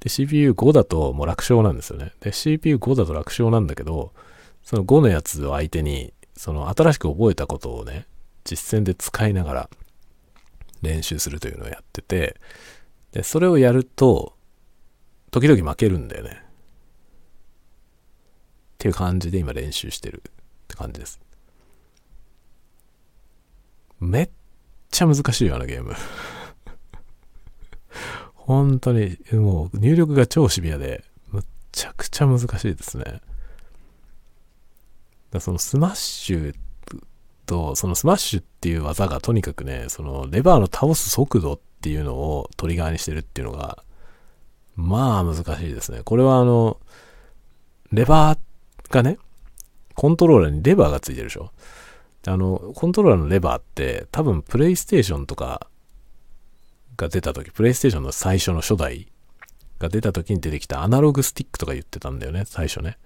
[0.00, 2.12] で、CPU5 だともう楽勝なんですよね。
[2.20, 4.12] で、CPU5 だと楽勝なんだけど、
[4.62, 8.06] その5のやつを相手に、その新しく覚えたことをね、
[8.44, 9.70] 実践で使いながら
[10.82, 12.40] 練習するというのをやってて、
[13.12, 14.34] で、それをやると、
[15.30, 16.42] 時々負けるんだよね。
[16.42, 16.42] っ
[18.78, 20.32] ていう感じで今練習してるっ
[20.68, 21.20] て感じです。
[24.00, 24.30] めっ
[24.90, 25.94] ちゃ難しいよ、あのゲーム。
[28.50, 33.20] 本当に、もう入力が超シビアで、むちゃくちゃ難しいですね。
[35.30, 36.54] だそのスマッシュ
[37.46, 43.84] と、そのスマッシュっていう技がとにかくね、そのレバーの倒す速度っていうのをトリガーにしてるっていうのが、
[44.74, 46.00] まあ難しいですね。
[46.04, 46.80] これはあの、
[47.92, 48.38] レバー
[48.92, 49.18] がね、
[49.94, 51.52] コントローラーにレバーがついてるでしょ
[52.26, 55.68] あの、コントローラーのレバーって多分プレイステーションとか
[57.00, 59.08] が出た時、プレイステーションの最初の初代
[59.78, 62.98] が出た時に出てきたアナログスティックとか言ってたんだよね、最初ね。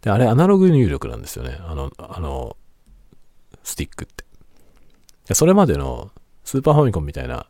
[0.00, 1.58] で、あれアナログ入力なんですよね。
[1.60, 2.56] あの、あの、
[3.62, 5.34] スティックって。
[5.34, 6.10] それまでの
[6.44, 7.46] スーパーファミコンみたいな、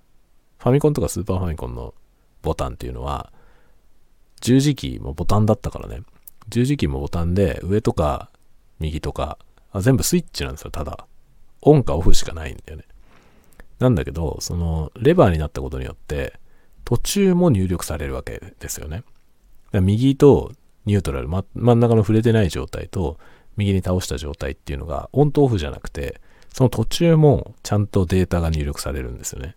[0.58, 1.94] ファミコンとかスーパーファミコンの
[2.42, 3.32] ボタンっていうのは、
[4.40, 6.02] 十字キーもボタンだったからね。
[6.48, 8.30] 十字キーもボタンで、上とか
[8.80, 9.38] 右とか、
[9.72, 11.06] あ全部スイッチなんですよ、ただ。
[11.60, 12.84] オンかオフしかないんだよね。
[13.78, 16.38] なんだけど、その、レバーになったことによって、
[16.84, 19.04] 途中も入力されるわけですよね。
[19.72, 20.52] 右と
[20.86, 23.18] ニュートラル、ま、真ん中の触れてない状態と、
[23.56, 26.20] 右に倒した状態っていうのが、オンとオフじゃなくて、
[26.52, 29.56] その途中もちゃんとデータが入力されるんですよね。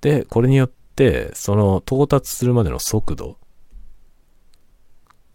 [0.00, 3.36] で、これによって、その到達するまでの速度っ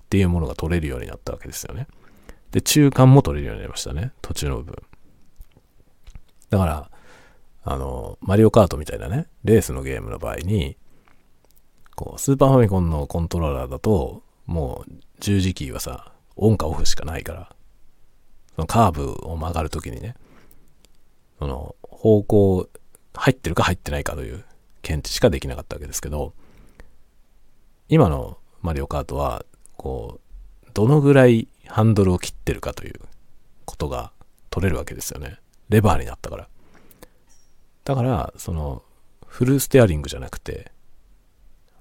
[0.09, 1.87] ていうものが取れるようになったわけですよね。
[2.51, 4.11] で、中間も取れるようになりましたね。
[4.21, 4.75] 途中の部分。
[6.49, 6.91] だから、
[7.63, 10.77] あの、マリオカートみたいなね、レースのゲームの場合に、
[11.95, 17.55] こう、スーパーファミコンのコントローラーだと、もう十字キーはさ、オンかオフしかないから、
[18.55, 20.15] そのカーブを曲がるときにね、
[21.39, 22.69] その方向
[23.13, 24.43] 入ってるか入ってないかという
[24.81, 26.33] 検知しかできなかったわけですけど、
[27.89, 29.45] 今のマリオカートは、
[29.77, 30.19] こ
[30.65, 32.99] う、どのぐらいハンドルを切ってるかという
[33.65, 34.11] ことが
[34.49, 35.37] 取れるわけですよね。
[35.69, 36.47] レバーになったから。
[37.83, 38.83] だから、その、
[39.25, 40.71] フルステアリングじゃなくて、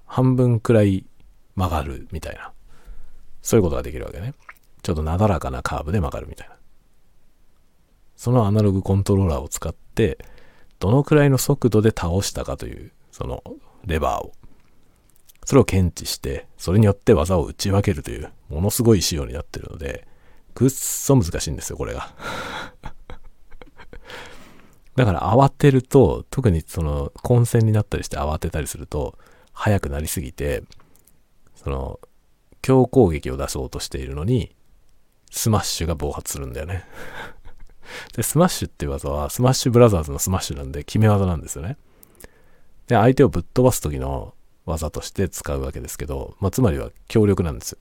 [0.07, 1.05] 半分くらい
[1.57, 2.53] 曲がるみたいな。
[3.43, 4.35] そういうことができるわけね。
[4.83, 6.57] ちょっとなだらかなカーブで曲がるみたいな。
[8.17, 10.19] そのアナログコントローラーを使って、
[10.79, 13.43] どのくらいの速度で倒したかという、その
[13.85, 14.33] レバーを。
[15.45, 20.07] それを検知して、それによって技を打ち分けるという、ものすごい仕様になってるので、
[20.55, 22.13] ぐっそ難しいんですよ、これが。
[25.01, 29.17] だから慌てると、特にその混戦になったりして慌てたりすると、
[29.55, 30.63] 速くなりすぎて、
[31.55, 32.01] その、
[32.61, 34.55] 強攻撃を出そうとしているのに、
[35.31, 36.85] スマッシュが暴発するんだよね
[38.15, 41.79] で、スマッシュっていう技は、スマッシュブラザーズのスマッシュなんで決め技なんですよね。
[42.87, 44.35] で、相手をぶっ飛ばす時の
[44.67, 47.79] 技として使うわけですけど、まあ、つまりは強力なんですよ。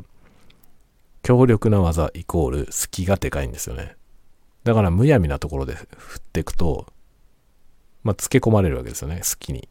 [1.21, 3.97] 強力な技イコール隙がでかいんですよね。
[4.63, 6.87] だからむやみなところで振っていくと、
[8.03, 9.67] まあ、つけ込まれるわけですよね、隙に。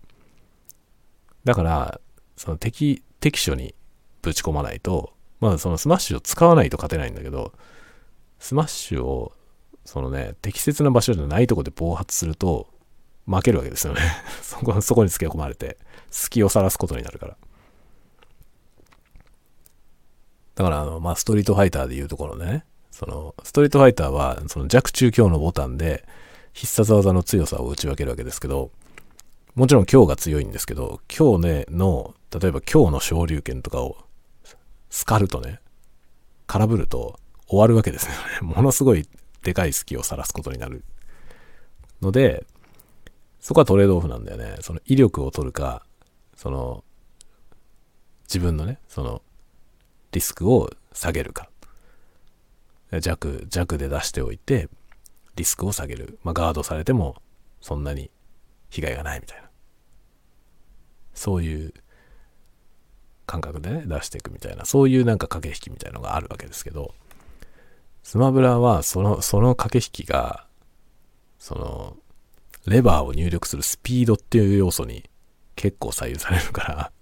[1.44, 2.00] だから、
[2.36, 3.74] その敵、適所に
[4.22, 7.52] ぶち込まないと、まあそのスマッシュを使わないと勝てないんだけど、
[8.38, 9.32] スマッシュを、
[9.84, 12.68] そのね、適切な場所じゃないとこで暴発すると、
[13.26, 14.00] 負けるわけですよね
[14.42, 15.78] そこ、そこにつけ込まれて、
[16.10, 17.36] 隙を晒すことになるから。
[20.54, 26.04] だから、あの、まあ、ストリートファイターでいうところね、その、ストリートファイターは、その弱中強のボタンで、
[26.58, 28.72] 必殺技の強さを打ち分けるわけですけど、
[29.54, 33.96] もちろん強が強いんですけど、強ねの、例えば強の昇竜拳とかを
[34.90, 35.60] スカルとね、
[36.48, 38.18] 空振ると終わるわけですよね。
[38.42, 39.08] ものすごい
[39.44, 40.82] でかい隙を晒すことになる。
[42.02, 42.44] ので、
[43.38, 44.56] そこはトレードオフなんだよね。
[44.60, 45.86] その威力を取るか、
[46.34, 46.82] その、
[48.24, 49.22] 自分のね、その、
[50.10, 51.50] リスクを下げるか。
[53.00, 54.68] 弱、弱で出しておいて、
[55.38, 56.18] リスクを下げる。
[56.24, 57.22] まあ、ガードされても
[57.60, 58.10] そんなに
[58.70, 59.48] 被害がないみたいな。
[61.14, 61.72] そういう
[63.26, 66.94] 感覚でね、出していくみたいな、そういうなんか駆け引きみたいのがあるわけですけど、
[68.02, 70.46] スマブラはその、その駆け引きが、
[71.38, 71.96] その、
[72.66, 75.08] レバーを入力するスピードっていう要素に
[75.56, 76.92] 結構左右されるから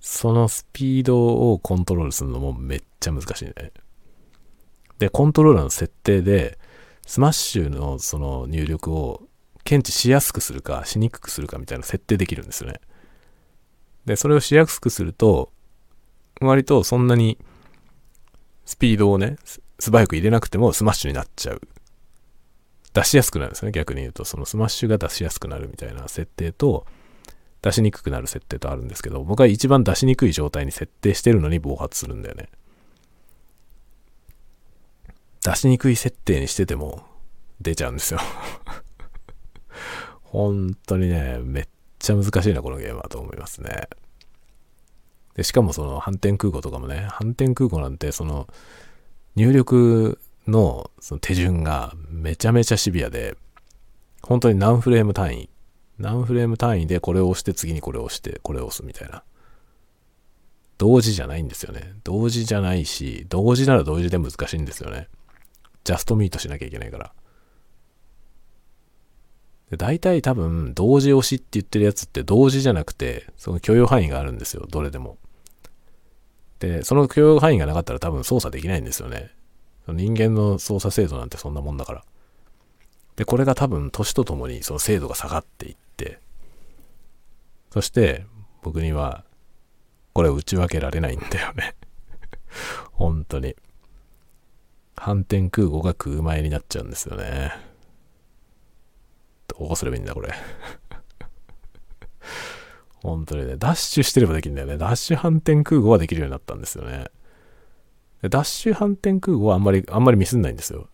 [0.00, 3.72] そのスピードをコントロールするのもめっちゃ難しいね。
[4.98, 6.57] で、コントローラーの設定で、
[7.08, 9.22] スマッシュのその入力を
[9.64, 12.82] 検知しやすくするか、しにくくするかみたいな設定できるんですよね。
[14.04, 15.50] で、それをしやすくすると、
[16.42, 17.38] 割とそんなに
[18.66, 19.36] スピードをね、
[19.78, 21.62] 素早く入れなくてもスマッシュになっちゃう。
[22.92, 23.72] 出しやすくなるんですね。
[23.72, 26.84] 逆に言うと、そのスマッシュが出しやすくなるみたいな設定と、
[27.62, 32.50] 出しにくくなる設定とあるんですけど、僕は一番出しにくい状態に設定してるのに暴発するんだよね。
[35.44, 37.02] 出しにくい設定にしてても
[37.60, 38.20] 出ちゃうんですよ
[40.22, 41.68] 本当にね、めっ
[41.98, 43.88] ちゃ難しいな、このゲームはと思いますね。
[45.34, 48.46] で、しかもその反転空港とかもね、反転空港なんてその
[49.36, 53.36] 入力のその手順がめちゃめちゃシビアで、
[54.22, 55.50] 本当に何フレーム単位、
[55.98, 59.22] 何フレーム単位でこれを押して次にこれを押してこれを押すみたいな。
[60.76, 61.94] 同時じゃないんですよね。
[62.04, 65.08] 同時じゃないし、同時なら同時で難しいんですよね。
[65.84, 67.12] ジャストミートしなきゃいけないから。
[69.70, 74.66] で大体多分、同時押しって言ってるやつって同時じゃなくて、その許容範囲があるんですよ。
[74.70, 75.18] どれでも。
[76.58, 79.30] で、その許容範囲がなかったら多分操作できないんですよね。
[79.86, 82.04] 人間の操作精度なんてそんなもんだから。
[83.16, 86.20] で、これが多分年とともにその精度が下がっていって、
[87.70, 88.24] そして
[88.62, 89.24] 僕には
[90.14, 91.74] これを打ち分けられないんだよね
[92.92, 93.54] 本当に。
[95.00, 97.52] 反転空母が空前になっちゃうんですよね。
[99.46, 100.34] どうすればいいんだ、これ。
[103.02, 104.76] 本当にね、ダッシュしてればできるんだよね。
[104.76, 107.06] ダッシュ反転空母はできるようになったんですよね。
[108.22, 110.88] ダッシュ反転空母はあんまり、あんまりミスんないんですよ。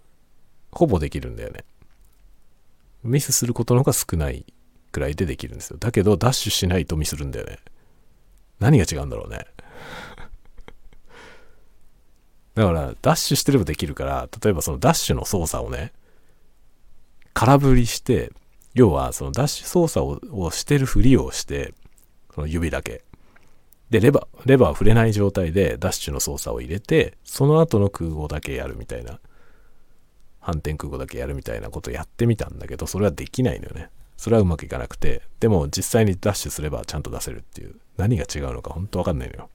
[0.70, 1.64] ほぼできるんだよね。
[3.02, 4.46] ミスすることの方が少ない
[4.92, 5.78] くらいでできるんですよ。
[5.78, 7.58] だけど、ダッシュしないとミスるんだよね。
[8.60, 9.46] 何が違うんだろうね。
[12.54, 15.92] だから、ダッシュしてればできるから、例えばそのダッシュの操作をね、
[17.32, 18.32] 空振りして、
[18.74, 21.74] 要はそのダッシュ操作をしてるふりをして、
[22.34, 23.04] その指だけ。
[23.90, 29.20] で、レバー、レバー触れない状態でダッシュの操作を入れて、その後の空母だけやるみたいな、
[30.40, 33.90] 反転空母だけやるみたいなことをやってみたんだけど、それはできないのよね。
[34.16, 39.50] それはうまくいかなくて、でも実際にダッシュすればちゃんと出せるっていう、何が違うのか本当わかんないのよ。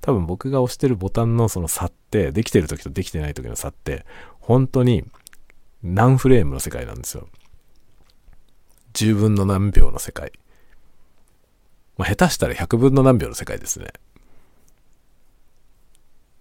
[0.00, 4.04] 多分僕が押してるボタンのその差って、できてる時とできてない時の差って、
[4.40, 5.04] 本当に
[5.82, 7.28] 何フレームの世界なんですよ。
[8.94, 10.32] 10分の何秒の世界。
[11.96, 13.88] まあ、下手したら100分の何秒の世界ですね。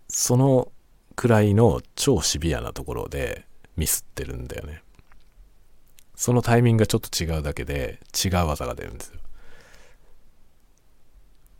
[0.07, 0.71] その
[1.15, 3.45] くらいの超シビアなところで
[3.78, 4.84] ミスってるんだよね。
[6.15, 9.19] そのタイミングがちょっと違うだけで違う技が出るんですよ。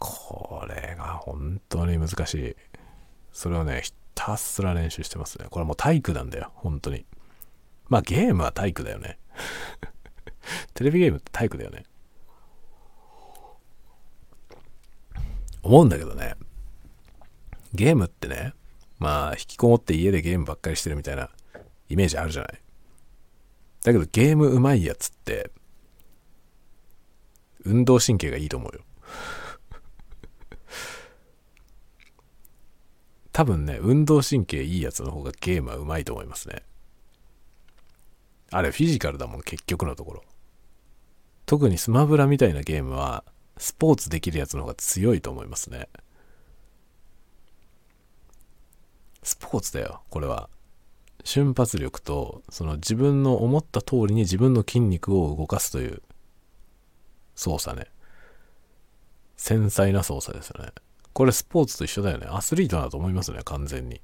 [0.06, 2.56] これが本当に難しい。
[3.32, 5.48] それをね、ひたすら練習してますね。
[5.50, 7.06] これもう体育なんだよ、本当に。
[7.88, 9.18] まあゲームは体育だよね。
[10.76, 11.86] テレビゲームって体育だよね。
[15.62, 16.36] 思うんだけどね。
[17.74, 18.54] ゲームってね、
[19.00, 21.30] まあ引きこもって家でゲームばっかりしてるみたいな
[21.88, 22.62] イメージあるじゃない。
[23.86, 25.50] だけどゲーム上手いやつって、
[27.64, 28.84] 運動神経がいいと思うよ。
[33.34, 36.64] 多分ね、運動神経いいやつの方がゲームは上手いと思いますね。
[38.52, 40.24] あれフィジカルだもん、結局のところ。
[41.48, 43.24] 特にスマブラみたいなゲームは、
[43.58, 45.90] スポーツできるやつの方が強いと思いますね。
[49.24, 50.48] スポーツだよ、これは。
[51.24, 56.04] 瞬発力と、その自分の思った通りに自分の筋肉を動かすという
[57.34, 57.88] 操作ね。
[59.38, 60.72] 繊細な操作ですよね。
[61.14, 62.28] これスポーツと一緒だよね。
[62.30, 64.02] アスリートだと思いますね、完全に。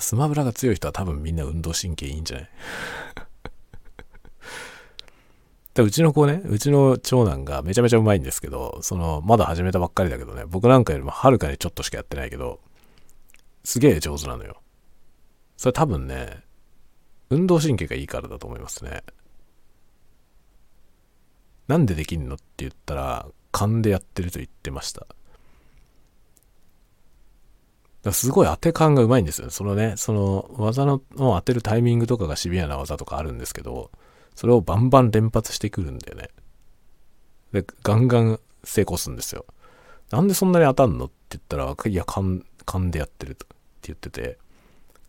[0.00, 2.48] スマブラが強い人は多分みんな運動神経いいんじゃない？
[5.74, 12.60] でうちの子ね、うちの長男がめちゃめちゃうまいんですけど、その、まだ始めたばっかりだけどね、僕なんかよりもはるかにちょっとしかやってないけど、
[13.62, 14.60] すげえ上手なのよ。
[15.56, 16.42] それ多分ね、
[17.30, 19.04] 運動神経がいいからだと思いますね。
[21.68, 23.28] なんでできんのって言ったら、
[23.58, 25.04] 勘でやってると言ってました。
[28.12, 29.50] すごい当て感がうまいんですよ。
[29.50, 33.90] そのね、その技のを当てるタイミングとかがシビアな技とかあるんですけど、
[34.36, 36.28] それをバンバン連発してくるんだよね。
[37.52, 39.44] で、ガンガン成功するんですよ。
[40.12, 43.56] なんでそんなに当たんのって言ったら、いや、勘、勘でやってるとって
[43.88, 44.38] 言ってて、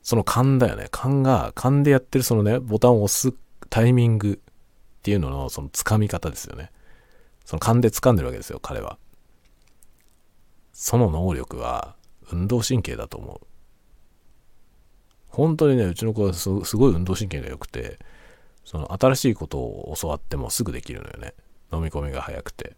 [0.02, 0.88] その勘だよね。
[0.90, 3.32] 勘が、勘でやってるそのね、ボタンを押す
[3.70, 6.72] タイミングっていうのの、その掴み方ですよね。
[7.50, 9.00] その勘で掴んでるわけですよ、彼は。
[10.72, 11.96] その能力は、
[12.32, 13.48] 運動神経だと思う。
[15.30, 17.98] 本当にね、うちの子はすごい運動神経が良くて、
[18.64, 21.34] その新しいことを教わってもすぐできるのよね。
[21.74, 22.76] 飲み込みが早くて。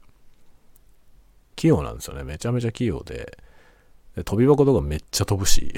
[1.58, 2.24] 器用なんですよね。
[2.24, 3.38] めちゃめちゃ器用で。
[4.16, 5.74] で飛び箱とかめっちゃ飛ぶし。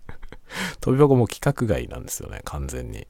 [0.82, 3.08] 飛び箱も規格外なんですよね、完全に。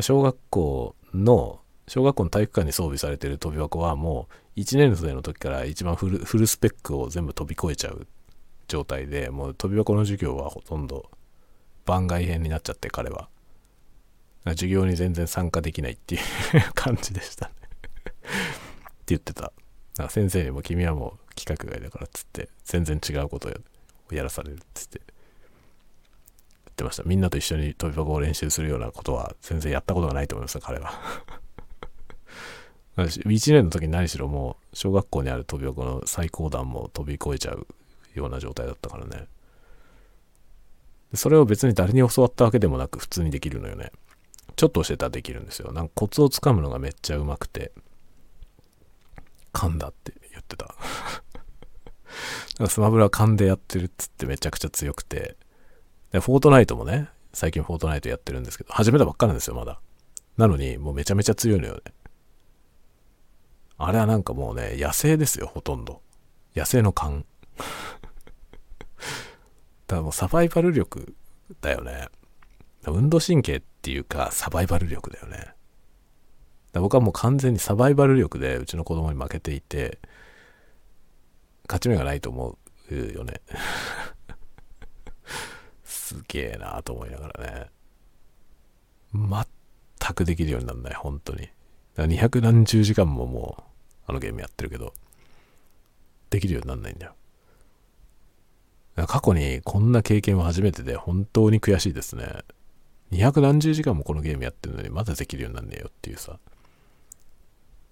[0.00, 8.06] 小学校の、小学校の体育館に装備されてる飛び箱はもう1年生の時から一番フルフルスペックを全部飛び越えちゃう
[8.68, 11.10] 状態で、もう飛び箱の授業はほとんど
[11.84, 13.28] 番外編になっちゃって彼は。
[14.46, 16.20] 授業に全然参加できないっていう
[16.74, 18.12] 感じでしたねって
[19.06, 19.52] 言ってた。
[20.10, 25.12] 先生にも君はもう規格外だからっつって全然違うことをやらされるっつって言
[26.72, 27.04] ってました。
[27.04, 30.92] みんなと一緒に飛び箱を練習するようなことは全然やったことがないと思います、彼は。
[32.96, 37.66] 1年の時に何しろもう小学校にある飛び箱の最高段も飛び越えちゃう
[38.14, 39.26] ような状態だったからね。
[41.14, 43.90] それを別に誰に教わったわけでもなく普通にできるのよね。
[44.56, 45.72] ちょっと教えたらできるんですよ。
[45.72, 47.72] なんかコツをつかむのがめっちゃうまくて、
[49.52, 50.74] 噛んだって言ってた。
[52.68, 55.36] スマブラ噛んでやってるっつってめちゃくちゃ強くて、
[56.12, 59.80] で、フォートナイトもね、最近フォートナイトやってるんですけど、始めたばっかなんですよ、まだ。
[60.36, 61.93] なのに、もうめちゃめちゃ強いのよね。
[63.78, 66.00] あれはなんかもうね、野生ですよ、ほとんど。
[66.54, 67.24] 野生の勘。
[69.86, 71.14] だからもうサバイバル力
[71.60, 72.08] だよね。
[72.86, 75.54] 運動神経っていうかサバイバル力だよね。
[76.72, 79.98] 僕はもう完全にサバイバル力でうちの子供に負けていて、
[81.68, 82.58] 勝ち目がないと思
[82.90, 83.40] うよね。
[85.84, 87.70] すげえなと思いながらね。
[89.14, 91.48] 全くできるようになんない、本当に。
[91.94, 93.62] だから200何十時間ももう、
[94.06, 94.94] あのゲームやってるけど、
[96.30, 97.14] できるようになんないんだよ。
[98.96, 102.42] だ過去にこんな経験は初めてで本当に悔しいですね。
[103.12, 106.38] 200何十時間もこのゲームやってるのにまだできるようになんねえよっていうさ。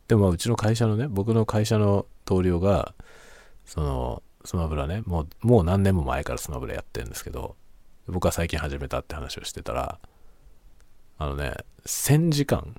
[0.08, 2.94] でもうちの会社のね、僕の会社の同僚が、
[3.64, 7.56] その、スマブラね、もう、もう何年も前からスマブラやってるんですけど、
[8.08, 9.98] 僕は最近始めたって話をしてたら、
[11.18, 11.54] あのね、
[11.86, 12.76] 1000時間、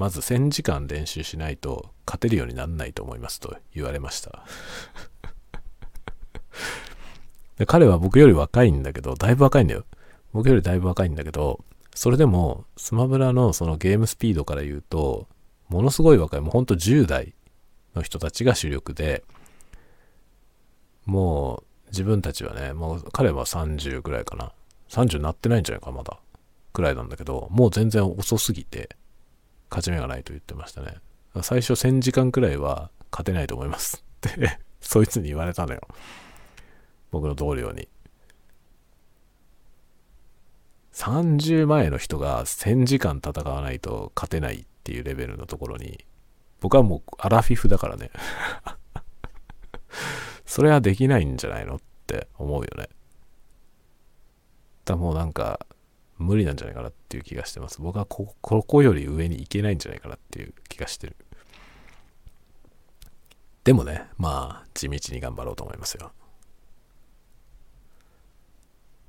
[0.00, 4.46] まず1000時間練習しないと勝てるようになんないと思いますと言われました
[7.58, 7.66] で。
[7.66, 9.84] 彼は僕より若いんだけど、だいぶ若いんだよ。
[10.32, 11.62] 僕よりだいぶ若いんだけど、
[11.94, 15.28] それでもスマブラのそのゲームスピードから言うと、
[15.68, 17.34] ものすごい若い、もうほんと10代
[17.94, 19.22] の人たちが主力で、
[21.04, 24.54] もう自分たちはね、もう彼は30ぐらいかな。
[24.88, 26.18] 30なってないんじゃないか、まだ。
[26.72, 28.96] くらいなんだけど、もう全然遅すぎて、
[29.70, 30.96] 勝ち目がないと言ってましたね。
[31.42, 35.80] 最初1000時間くらいは勝てないと思いますってそいつに言われたのよ。
[37.10, 37.88] 僕の同僚に。
[40.92, 46.04] 30前の人が1000時間戦わないと勝てないっていうレベルのところに、
[46.60, 48.10] 僕はもうアラフィフだからね
[50.44, 52.88] それはできないんじゃないのって思うよね。
[54.84, 55.64] だもうなんか、
[56.20, 57.80] 無理なんじゃないかなっていう気がしてます。
[57.80, 61.16] 僕はここより上に行けないんじゃないかなっていう気がしてる。
[63.64, 66.12] でもね、まあ、地道に頑張ろうと思いますよ。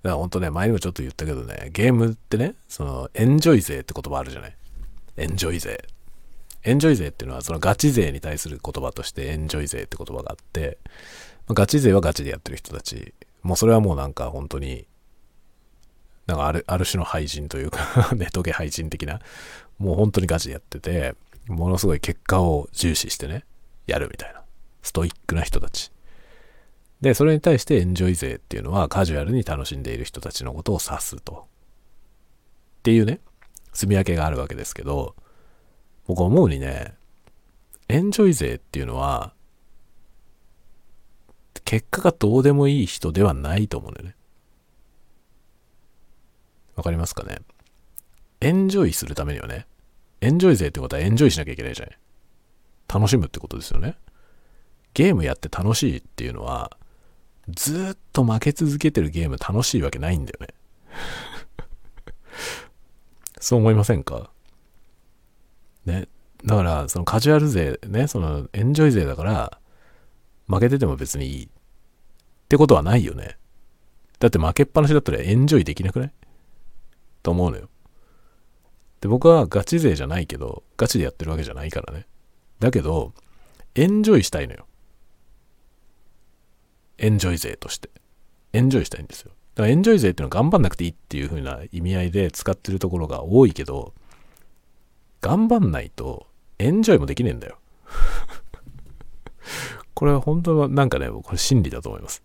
[0.03, 4.55] だから本当ね、前にもちょっと言ったけどね、ゲームってね、その、エンジョイ勢って言葉あるじゃない？
[5.17, 5.85] エンジョイ勢。
[6.63, 10.79] エンジョイ勢っていうのは、そのガチ勢に対する言葉としてエンジョイ勢って言葉があって、
[11.49, 13.13] ガチ勢はガチでやってる人たち。
[13.43, 14.85] もうそれはもうなんか本当に、
[16.31, 19.19] なんかある、ある種の廃人というか ネトゲ廃人的な、
[19.77, 21.15] もう本当にガチでやってて、
[21.47, 23.43] ものすごい結果を重視してね、
[23.85, 24.41] やるみたいな。
[24.81, 25.91] ストイックな人たち。
[27.01, 31.47] で、それに対してエンジョイ勢っていうのはカジュアルに楽しんでいる人たちのことを指すと。
[32.79, 33.19] っていうね、
[33.73, 35.15] 住み分けがあるわけですけど、
[36.07, 36.95] 僕思うにね、
[37.89, 39.33] エンジョイ勢っていうのは、
[41.65, 44.15] 結果がどうでもいい人ではないと思うんだよね。
[46.75, 47.39] わかりますかね？
[48.39, 49.67] エンジョイするためにはね、
[50.21, 51.97] エンジョイ勢ってことはエンジョイしなきゃいけないじゃない？
[52.87, 53.95] 楽しむってことですよね。
[54.93, 56.75] ゲームやって楽しいっていうのは、
[57.49, 60.47] ずっと負け続けてるゲーム楽しいわけないんだよね。
[63.39, 64.29] そう思いませんか？
[65.85, 66.07] ね？
[66.45, 69.59] だから、そのカジュアル勢、ね、そのエンジョイ勢だから、
[70.47, 71.45] 負けてても別にいい。
[71.45, 71.49] っ
[72.49, 73.37] てことはないよね。
[74.19, 76.13] だって負けっぱなしだったらエンジョイできなくない？
[77.23, 77.69] と思うのよ。
[79.01, 82.05] で、僕はガチ勢じゃないけど、ガチでやってるわけじゃないからね。
[82.59, 83.13] だけど、
[83.75, 84.67] エンジョイしたいのよ。
[86.97, 87.89] エンジョイ勢として。
[88.53, 89.31] エンジョイしたいんですよ。
[89.55, 93.93] だからエンジョイ勢っていうのは頑張んなくていいっていう風な意味合いで使ってるところが多いけど、
[95.19, 96.27] 頑張んないと
[96.59, 97.57] エンジョイもできねえんだよ。
[99.95, 102.23] これは本当はなんかね、これ真理だと思います。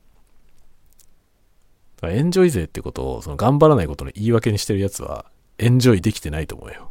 [2.11, 5.27] エンジョイ勢ってことをその頑張らないことの言い訳にしてるやつは
[5.59, 6.91] エンジョイできてないと思うよ。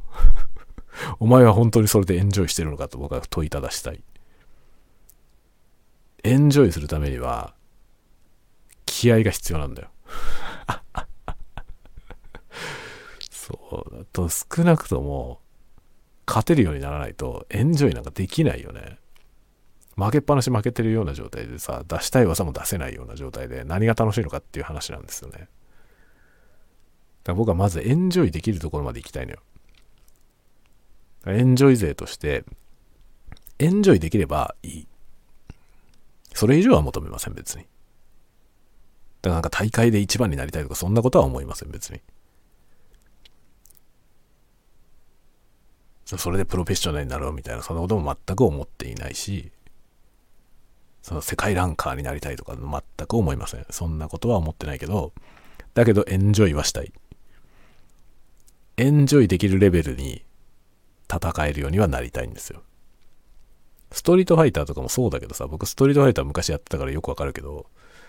[1.20, 4.04] お前は本当にそれでエンジョイしてるのかと僕は問いただしたい。
[6.24, 7.54] エンジョイするためには
[8.86, 9.90] 気合が必要なんだよ。
[13.30, 15.40] そうだと少なくとも
[16.26, 18.98] 勝てるようにならないとエンジョイなんかできないよね。
[19.96, 25.34] 負けっぱなし負けてるような状態でさ、出したい技も出せないような状態で何が楽しいのかっていう話なんですよね。
[25.40, 25.48] だか
[27.28, 29.40] ら僕はまずエンジョイできるところまで行きたいのよ。
[31.28, 32.44] エンジョイ勢として、
[33.58, 34.88] エンジョイできればいい。
[36.34, 37.64] それ以上は求めません、別に。
[37.64, 37.70] だか
[39.30, 42.02] らなんか大会で一番になりたいとか、そんなことは思いません、別に。
[46.06, 49.52] それでプロフェッショナルになろうみたいな、そんなことも全く思っていないし、
[51.06, 53.66] その世界ランカーになりたいとか全く思いません。
[53.70, 55.14] そんなことは思ってないけど、
[55.76, 56.92] だけどエンジョイはしたい。
[58.78, 60.24] エンジョイできるレベルに
[61.08, 62.64] 戦えるようにはなりたいんですよ。
[63.92, 67.68] ストリートファイターとかもそうだけどさ、僕ストリートファイター昔やってたからよくわかるけど、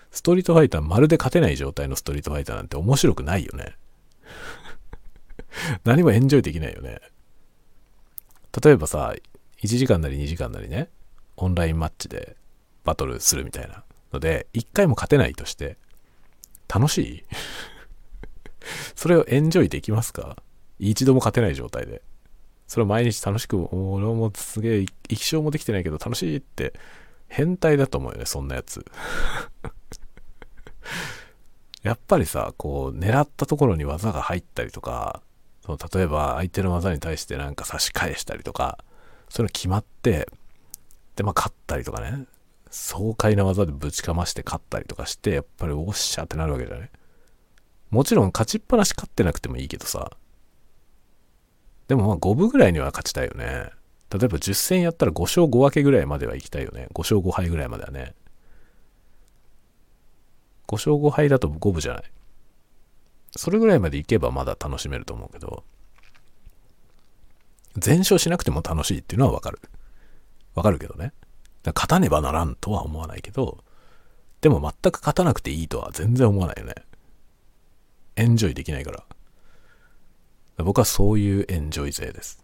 [0.09, 3.75] ストリートファイターまるで勝てない状態のストリートファイターなんて面白くないよね。
[5.85, 6.99] 何もエンジョイできないよね。
[8.59, 9.13] 例えばさ、
[9.61, 10.89] 1時間なり2時間なりね、
[11.35, 12.35] オンラインマッチで
[12.87, 13.83] バトルするみたいな
[14.13, 15.77] ので、一回も勝てないとして、
[16.73, 17.23] 楽しい？
[18.95, 20.37] それをエンジョイできますか？
[20.79, 22.01] 一度も勝てない状態で。
[22.67, 26.73] それを毎日楽しく、俺もすげえ、一生もできてないけど楽しいって、
[27.27, 28.85] 変態だと思うよね、そんなやつ。
[31.83, 35.21] やっぱりさ、こう、狙ったところに技が入ったりとか、
[35.65, 38.77] その例えば相手の技に対してなんか差し返したりとか、
[39.29, 40.29] それ決まって、
[41.15, 42.25] で、まあ勝ったりとかね、
[42.71, 46.89] 爽快な技でぶちかまして勝ったりとかして、やっぱりおっしゃってなるわけじゃない？
[47.89, 50.11] もちろん勝ちっぱなし勝ってなくてもいいけどさ、
[51.87, 53.71] でもまあ5分ぐらいには勝ちたいよね。
[54.09, 56.87] 例えば10戦やったら5勝5分けぐらいまでは行きたいよね。
[56.93, 58.13] 5勝5敗ぐらいまではね。
[60.67, 62.03] 5勝5敗だと5分じゃない。
[63.35, 65.63] それぐらいまで行けばまだ楽しめると思うけど、
[67.77, 69.59] 全勝しなくても楽しいっていうのはわかる。
[70.55, 71.13] わかるけどね。
[71.73, 73.63] 勝たねばならんとは思わないけど、
[74.41, 76.75] でも全く勝たなくていいとは全然思わないよね。
[78.15, 79.03] エンジョイできないから。
[80.63, 82.43] 僕はそういうエンジョイ勢です。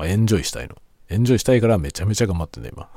[0.00, 0.76] エンジョイしたいの。
[1.08, 2.88] エンジョイしたいからめちゃめちゃ頑張ってんね、今。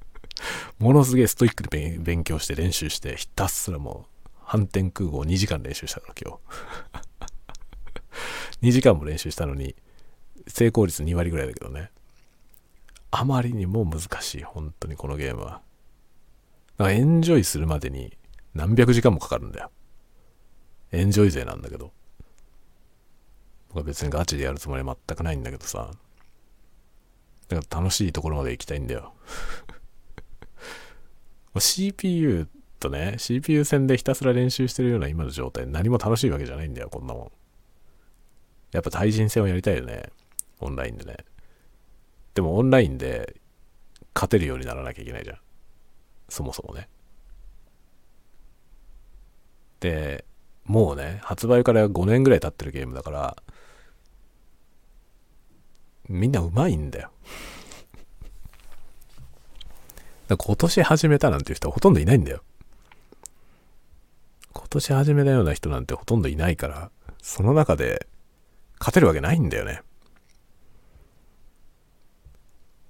[0.78, 6.38] ものすげえストイックで勉強して練習して、ひたすらもう反転空後2時間練習したから今
[8.60, 8.62] 日。
[8.66, 9.76] 2時間も練習したのに、
[10.48, 11.90] 成功率2割ぐらいだけどね。
[13.10, 15.62] あまりにも難しい、本当にこのゲームは。
[16.76, 18.16] だからエンジョイするまでに
[18.54, 19.70] 何百時間もかかるんだよ。
[20.92, 21.92] エンジョイ勢なんだけど。
[23.68, 25.90] 僕は別にガチでやるつもりは全くないんだけどさ。
[27.48, 29.12] だから楽しいところまで行きたいんだよ。
[31.58, 32.48] CPU
[32.80, 37.32] とね、CPU 戦でひたすら練習してるような今の状態、何も楽しいわけじゃないんだよ、こんなもん。
[38.72, 40.10] やっぱ対人戦をやりたいよね。
[40.60, 41.16] オンラインでね。
[42.36, 43.40] でもオンラインで
[44.14, 45.38] 勝てるようにならなきゃいけないじゃん。
[46.28, 46.86] そもそもね。
[49.80, 50.26] で、
[50.66, 53.36] もうね、発売から5年ぐらい経ってるゲームだから、
[56.10, 57.10] みんなうまいんだよ。
[60.28, 62.42] だ今年始めたなんていう人はほとんどいないんだよ。
[64.52, 66.90] 今年始めたような人なんてほとんどいないから、
[67.22, 68.06] その中で
[68.78, 69.76] 勝てるわけないんだよね。
[69.76, 69.82] だ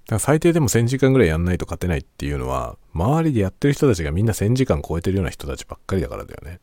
[0.07, 6.59] から最低でも1000時間ぐらいやんないと勝てないっていうのは、周りでやってる人たちがみんな1000時間超えてるような人たちばっかりだからだよね。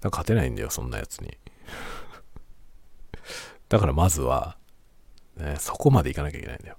[0.00, 1.38] だから勝てないんだよ、そんなやつに。
[3.68, 4.56] だからまずは、
[5.36, 6.76] ね、そこまでいかなきゃいけないんだよ。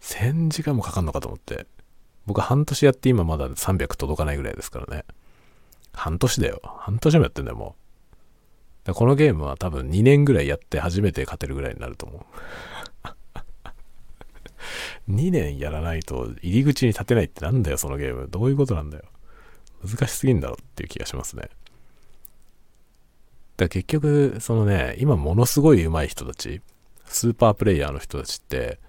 [0.00, 1.66] 1000時間もかかんのかと思って。
[2.26, 5.04] 僕半年やって今まだ300届かないぐらいですからね。
[5.92, 6.60] 半年だよ。
[6.62, 7.76] 半年もやってんだよ、も
[8.86, 8.94] う。
[8.94, 12.24] このゲームは多分2年ぐらいやって初めて勝てるぐらいになると思う。
[15.10, 18.28] 2年やらないと入り口に立てないってなんだよ、そのゲーム。
[18.28, 19.04] どういうことなんだよ。
[19.86, 21.50] 難しすぎんだろっていう気がしますね。
[23.56, 26.60] だ結局、そのね、今ものすごい上手い人たち、
[27.06, 28.80] スーパープレイヤーの人たちって、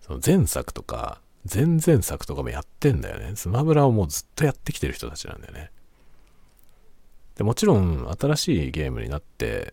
[0.00, 1.20] その前作とか、
[1.52, 3.32] 前々作とかもやってんだよね。
[3.36, 5.70] スマブラをもうずっとやってきてる人たちなんだよね。
[7.36, 9.72] でもちろん新しいゲームになって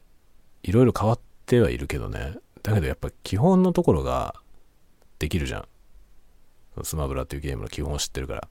[0.63, 2.35] いろいろ変わってはいるけどね。
[2.63, 4.35] だけどやっぱ基本のところが
[5.19, 5.67] できるじゃん。
[6.83, 8.47] スマブラっていうゲームの基本を知ってるから。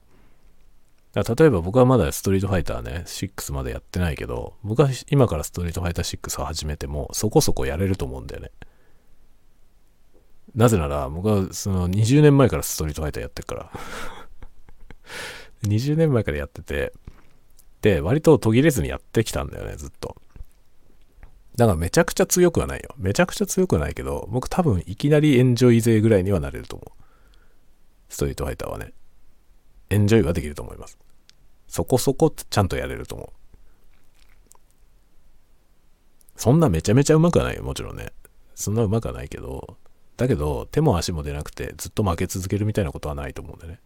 [1.13, 8.51] だから例えば僕はまだストリートファイターね、6までやってないけど、僕は今からストリートファイター6を始めてもそこそこやれると思うんだよね。
[10.55, 13.71] なぜなら、僕はその20年前からストリートファイターやってるから
[15.63, 16.93] 20年前からやってて、
[17.81, 20.15] で、割と途切れずにやってきたんだよね、ずっと。
[21.57, 22.93] だからめちゃくちゃ強くはないよ。
[22.97, 26.91] めちゃくちゃ強くはないけど、僕多分いきなりエンジョイ勢ぐらいにはなれると思う。
[28.09, 28.93] ストリートファイターはね。
[29.89, 30.99] エンジョイはできると思います。
[31.67, 33.29] そこそこちゃんとやれると思う。
[36.35, 38.13] そんなめちゃめちゃうまくはないよ、もちろんね。
[38.53, 39.77] そんなうまくはないけど、
[40.15, 43.79] だけど、手も足も出なくてずっと負け続けるみたいなことはないと思うんだよね。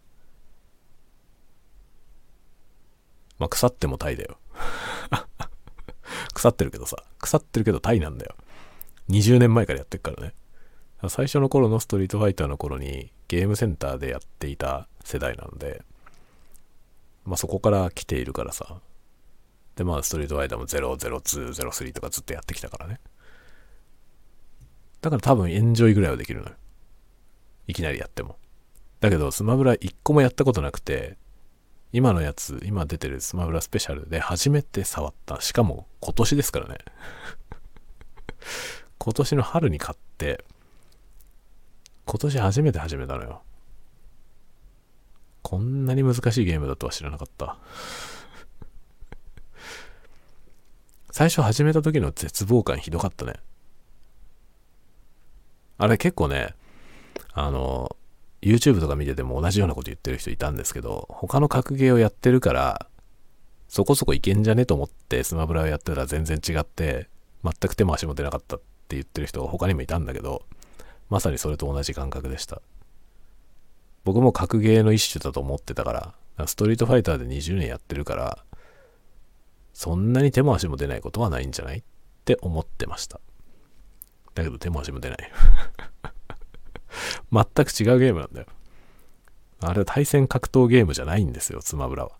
[3.38, 4.36] まあ、腐ってもタイだよ。
[6.34, 8.34] 腐ってるけどさ、腐ってるけどタイなんだよ。
[9.10, 10.34] 20年前からやってっからね。
[11.08, 15.82] 最初の頃のストリートファイターの頃にゲームセンターでやっていた世代なので、
[17.24, 18.80] まあそこから来ているからさ。
[19.74, 23.00] でまあストリートファイターも002、03とかずっとやってきたからね。
[25.00, 26.54] だから多分エンジョイぐらいはできるのよ。
[27.66, 28.38] いきなりやっても。
[29.00, 31.16] だけど、スマブラ1個もやったことなくて、
[31.92, 35.40] 今のやつ、今出てるスマブラスペシャルで初めて触った。
[35.42, 36.78] しかも今年ですからね。
[38.98, 40.44] 今年の春に買って、
[42.06, 43.42] 今年初めて始めたのよ。
[45.42, 47.58] こんなに難しいゲームだとは知らなかった。
[51.10, 53.34] 最初始めた時の絶望感ひどかったね。
[55.76, 56.54] あれ結構ね、
[57.34, 57.96] あの、
[58.42, 62.88] YouTube とか見てても同じようなこと言ってる人いたんですけど、他の格ゲーをやってるから、
[63.68, 67.08] そこそこいけんじゃねと思ってスマブラをやってたら全然違って、
[67.44, 70.44] 全く手も足も出なかったって言ってる人が他にもいたんだけど、
[71.08, 72.60] まさにそれと同じ感覚でした。
[74.04, 78.44] 僕も格ゲーの一種だと思ってたから、ストリートファイターで20年やってるから、
[79.72, 81.82] そんなに手も足も出ないことはないんじゃないっ
[82.24, 83.20] て思ってました。
[84.34, 85.32] だけど手も足も出ない。
[87.32, 88.46] 全く違うゲームなんだよ。
[89.60, 92.12] あれは対戦格闘ゲームじゃないんですよ、スマブラは。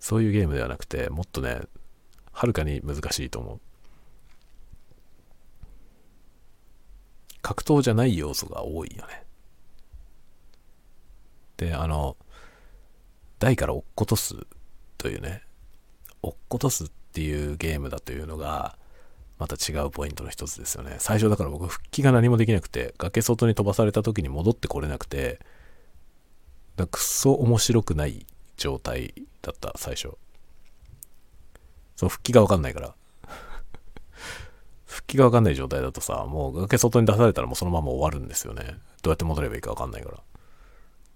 [0.00, 1.62] そういうゲームではなくて、もっとね、
[2.32, 3.60] はるかに難しいと思う。
[7.42, 9.24] 格闘じゃない要素が多いよね。
[11.58, 12.16] で、あの、
[13.38, 14.34] 台から落っことす
[14.96, 15.42] というね、
[16.22, 18.78] 落っことすっていうゲームだというのが、
[19.38, 20.96] また違うポイントの一つですよね。
[20.98, 25.40] 最初だから僕復帰が何もできなくて、崖外に飛ばされた時に戻ってこれなくて、
[26.76, 28.26] だくっそ面白くない
[28.56, 30.16] 状態だった、最初。
[31.96, 32.94] その復帰がわかんないから。
[34.86, 38.78] 復帰がわかんない状態だとさ、もう崖外に出されたらもうそのまま終わるんですよね。
[39.02, 40.22] どうやって戻ればいいかわかんないから。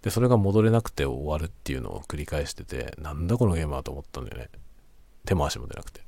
[0.02, 4.48] で、それが戻れなくて終わるっていうのを繰り返してて、なんだこのゲームはと思ったんだよね。
[5.24, 6.07] 手も足も出なくて。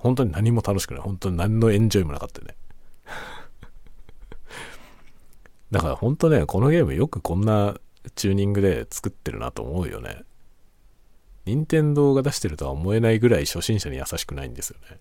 [0.00, 1.02] 本当に何も楽しくない。
[1.02, 2.56] 本当に何のエンジョイもなかったね。
[5.70, 7.78] だから本当ね、このゲームよくこんな
[8.14, 10.24] チューニングで作ってるなと思うよね。
[11.44, 14.98] 任天堂が出してるとは思えないぐらい初心者に優しくないんですよね。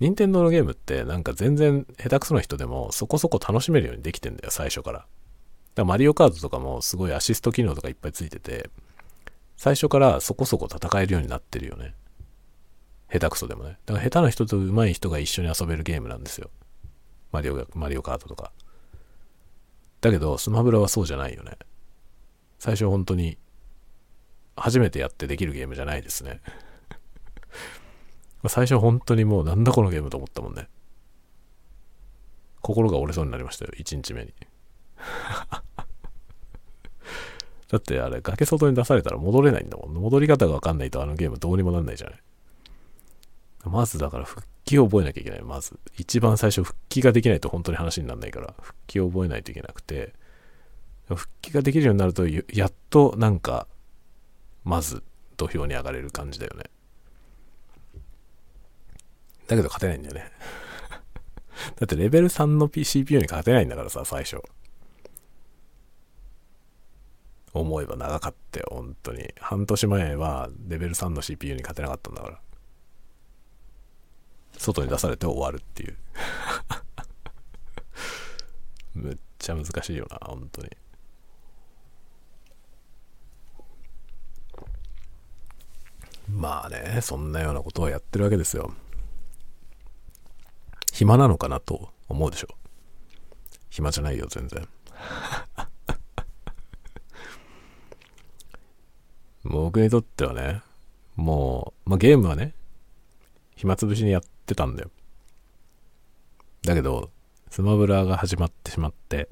[0.00, 4.98] 任天堂のゲームってなんか全然下手くそな人でもそこそこ楽しめるようにできてんだよ、最初から。
[4.98, 5.08] だか
[5.76, 8.70] らマリオカードとかもすごいアシスト機能とかいっぱいついてて、
[9.56, 11.94] 最初からそこそこ戦えるようになってるよね。
[13.12, 13.76] 下手くそでもね。
[13.84, 16.50] だから下手な人と上手い人が一緒に遊べるゲームなんですよ。
[17.30, 18.52] マリオマリオカートとか。
[20.00, 21.58] だけど、スマブラはそうじゃないよね。
[22.58, 23.36] 最初本当に、
[24.56, 26.40] 初めてやってできるゲームじゃないですね。
[28.48, 30.68] 最初本当にもうなんだこのゲームと思ったもんね。
[32.62, 34.32] 心が折れそうになりましたよ、1日目に。
[37.68, 39.94] だってあれ、崖外に出されたら戻れないんだもん。
[39.94, 42.22] 戻り方がわかんないとあのゲームどうにもなんないじゃない。
[43.64, 45.42] まずだから復帰を覚えなきゃいけない。
[45.42, 45.78] まず。
[45.96, 50.14] 一番最初復帰ができないと本当に話にならないから、復帰を覚えないといけなくて、
[51.08, 53.66] 復帰ができるようになるとやっとなんか
[54.64, 55.02] まず
[55.36, 56.64] 土俵に上がれる感じだよね。
[59.48, 60.30] だけど勝てないんだよね。
[61.78, 64.40] だってレベル3の CPU に勝てないんだからさ最初。
[67.54, 69.34] 思えば長かったよ本当に。
[69.38, 72.40] 半年前はレベル3の CPU に勝てなかったんだから。
[74.62, 75.96] 外に出されて終わるっていう。
[78.94, 80.70] むっちゃ難しいよな本当に。
[86.28, 88.72] まあねそんなようなことをやってるわけですよ。
[90.92, 92.48] 暇なのかなと思うでしょ。
[93.70, 94.68] 暇じゃないよ全然。
[99.44, 100.62] 僕にとってはね
[101.16, 102.54] もう、まあ、ゲームはね
[103.56, 104.22] 暇つぶしにやっ
[104.52, 104.90] てたんだよ
[106.62, 107.10] だけど
[107.50, 109.28] スマブラが始まってしまって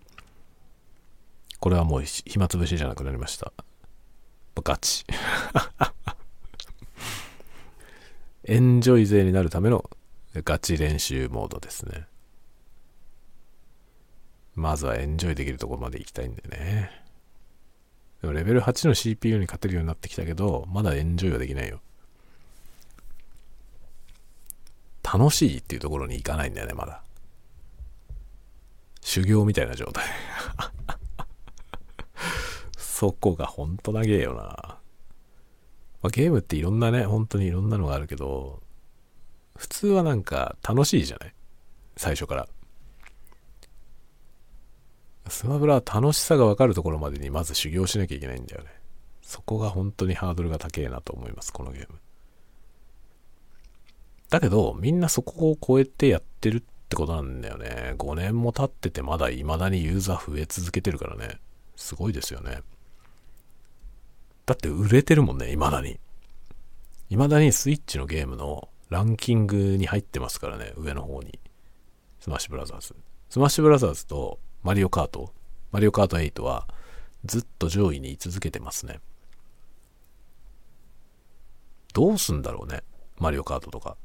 [1.58, 3.52] これはもう暇つぶしじゃなくなりました
[4.56, 5.04] ガチ
[8.44, 9.88] エンジョイ勢になるための
[10.34, 12.06] ガチ練習モードですね。
[14.54, 16.90] まずはエンジョイできるとこまで行きたいんでね。
[18.22, 21.80] でもレベル8の CPU に勝てるようになってきたけど、まだエンジョイはできないよ。
[25.12, 27.02] 楽しいっていうところに行かないんだよね、まだ。
[29.00, 30.04] 修行みたいな状態。
[32.76, 34.42] そこがほんと長えよな。
[36.02, 38.62] まあ、ゲームっていろんなね、本当にいろんなのがあるけど、
[39.56, 41.34] 普通はなんか楽しいじゃない？
[41.96, 42.48] 最初から。
[45.28, 48.70] スマブラは楽しさがわかるところまでにまず修行しなきゃいけないんだよね。
[49.22, 51.99] そこが本当にハードルが高えなと思います、このゲーム。
[54.30, 57.94] だけど、みんなそこを超えてやってるってことなんだよね。
[57.98, 61.40] 5年も経っててまだ未だにユーザー増え続けてるからね。
[61.76, 62.62] すごいですよね。
[64.46, 65.98] だって売れてるもんね、未だに。
[67.08, 71.38] 未だにスイッチのゲームのランキングに入ってますからね、上の方に。
[72.20, 72.94] スマッシュブラザーズ。
[73.30, 75.32] スマッシュブラザーズとマリオカート、
[75.72, 76.68] マリオカート8は
[77.24, 79.00] ずっと上位に居続けてますね。
[81.92, 82.82] どうすんだろうね、
[83.18, 83.96] マリオカートとか。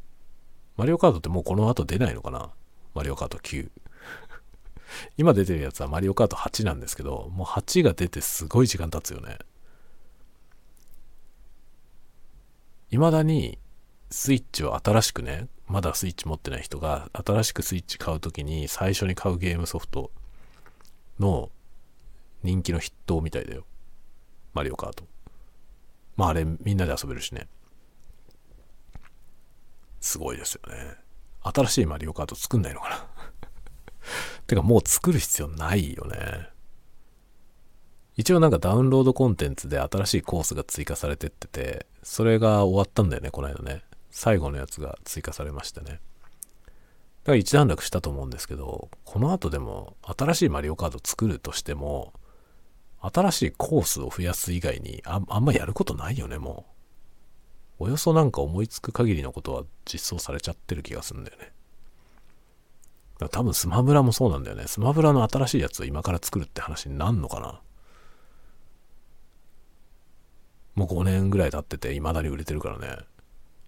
[0.78, 2.52] マリオカートってもうこの後出ないのかな？
[2.94, 3.70] マリオカート9。
[5.18, 9.38] 今出てるやつはマリオカート8なんですけど、もう8が出てすごい時間経つよね。
[12.90, 13.58] 未だに
[14.12, 20.12] スイッチを新しくね、まだスイッチ持ってない人が新しくスイッチ買うときに最初に買うゲームソフト
[21.20, 21.50] の
[22.44, 23.66] 人気の筆頭みたいだよ。
[24.54, 25.06] マリオカート。
[26.16, 27.48] まああれみんなで遊べるしね。
[30.06, 30.96] すごいですよね。
[31.42, 33.08] 新しいマリオカート作んないのかな
[34.46, 36.50] てかもう作る必要ないよね。
[38.16, 43.84] 一応なんかダウンロードコンテンツで新しいコースが追加されてってて、それが終わったんだよね、この間ね。
[44.12, 45.86] 最後のやつが追加されましてね。
[45.88, 46.02] だか
[47.32, 52.14] ら一段落したと思うんですけど、この後でも新しいマリオカード作るとしても、
[53.02, 56.75] 新しいコースを増やす以外にああんまやることないよね、もう。
[57.80, 61.52] およそなんか思いつく限りのことは実装されちゃってる気がするんだよね。
[63.32, 64.68] 多分スマブラもそうなんだよね。
[64.68, 67.62] スマブラの新しいやつを今から作るって話になんのかな
[70.76, 72.98] もう5年ぐらい経ってて未だに売れてるからね。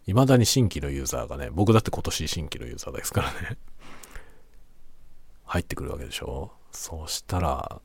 [0.05, 3.57] 未だに新規のユーザーがね、僕だって今年新規のユーザーですからね。
[5.45, 7.81] 入ってくるわけでしょそうしたら、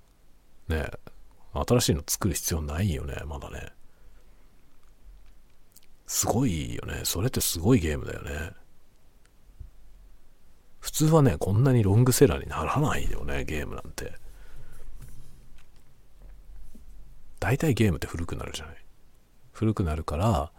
[0.68, 0.90] ね、
[1.52, 3.72] 新しいの作る必要ないよね、まだね。
[6.12, 7.00] すごいよね。
[7.04, 8.52] それってすごいゲームだよね。
[10.78, 14.12] 普通はね、こんなにロングセラーにならないよね、ゲームなんて。
[17.40, 18.76] 大体ゲームって古くなるじゃない。
[19.52, 20.52] 古くなるから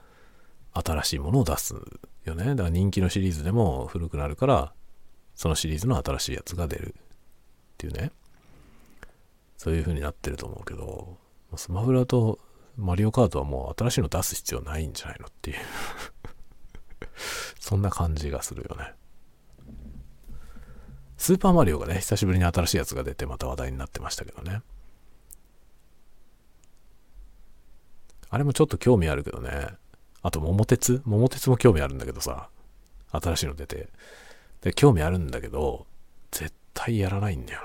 [0.74, 1.76] 新しいものを出す
[2.24, 4.74] よねだから人気のシリーズでも古くなるから
[5.36, 7.01] そのシリーズの新しいやつが出るっ
[7.78, 8.12] ていうね
[9.58, 11.18] そういう風になってると思うけど
[11.56, 12.39] スマブラと
[12.78, 15.58] マリオカートはもう新しいの出す必要ないんじゃないのっていう
[17.60, 18.94] そんな感じがするよね
[21.18, 24.62] スーパーマリオがね久しぶりに新しいやつが出てまた話題になってましたけどね
[28.34, 29.68] あれもちょっと興味あるけどね。
[30.24, 31.04] あと、桃鉄？
[31.06, 32.50] 桃鉄も興味あるんだけどさ。
[33.12, 33.90] 新しいの出て。
[34.62, 35.86] で、興味あるんだけど、
[36.32, 37.62] 絶対やらないんだよ。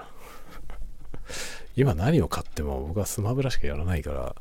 [1.74, 4.36] 今何を買っても僕はスマブラしかやらないから、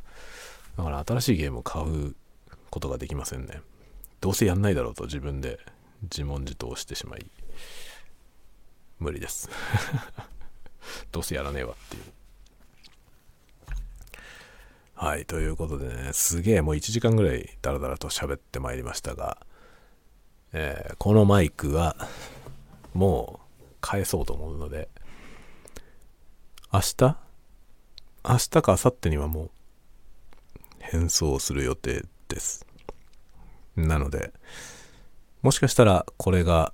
[0.78, 2.16] だから新しいゲームを買う
[2.70, 3.62] ことができませんね。
[4.22, 5.60] どうせやんないだろうと自分で
[6.04, 7.26] 自問自答してしまい、
[9.00, 9.50] 無理です。
[11.12, 12.04] どうせやらねえわっていう。
[14.94, 19.46] はい、ということでね、すげえもう1時間ぐらいダラダラと喋ってまいりましたが、
[20.54, 21.96] えーこのマイクは
[22.94, 24.90] もう返そうと思うので、
[26.72, 27.18] 明日？
[28.28, 29.52] 明日か明後日にはもう
[30.90, 32.66] 変装する予定です。
[33.76, 34.34] なので、
[35.42, 36.74] もしかしたらこれが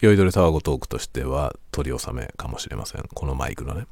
[0.00, 3.02] 酔いどれタワゴトークとしては取り納めかもしれません。
[3.14, 3.86] このマイクのね。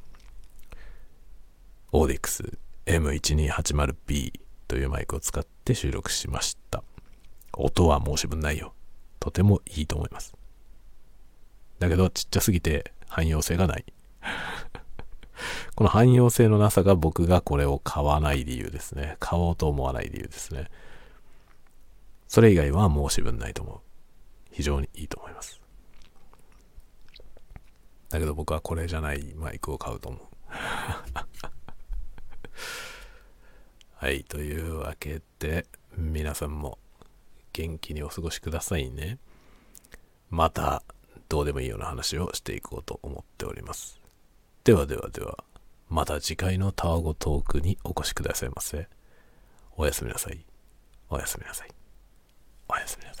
[1.91, 4.33] オーディックス M1280B
[4.67, 6.83] というマイクを使って収録しました。
[7.53, 8.73] 音は申し分ないよ。
[9.19, 10.33] とてもいいと思います。
[11.79, 13.85] だけどちっちゃすぎて汎用性がない。
[15.75, 19.17] この汎用性のなさが僕がこれを買わない理由ですね。
[19.19, 20.69] 買おうと思わない理由ですね。
[22.27, 23.79] それ以外は申し分ないと思う。
[24.51, 25.61] 非常にいいと思います。
[28.09, 30.21] だけど僕はこれじゃないマイクを買うと思う。
[33.95, 35.65] はい、というわけで、
[35.95, 36.77] 皆さんも
[37.53, 39.19] 元気にお過ごしくださいね。
[40.29, 40.83] また、
[41.29, 44.00] どうでもいいような話をしていこうと思っております。
[44.63, 45.43] ではではでは、
[45.89, 48.87] また次回のタワゴトークにお越しくださいませ。
[49.75, 50.45] おやすみなさい。
[51.09, 51.69] おやすみなさい。
[52.69, 53.20] おやすみなさ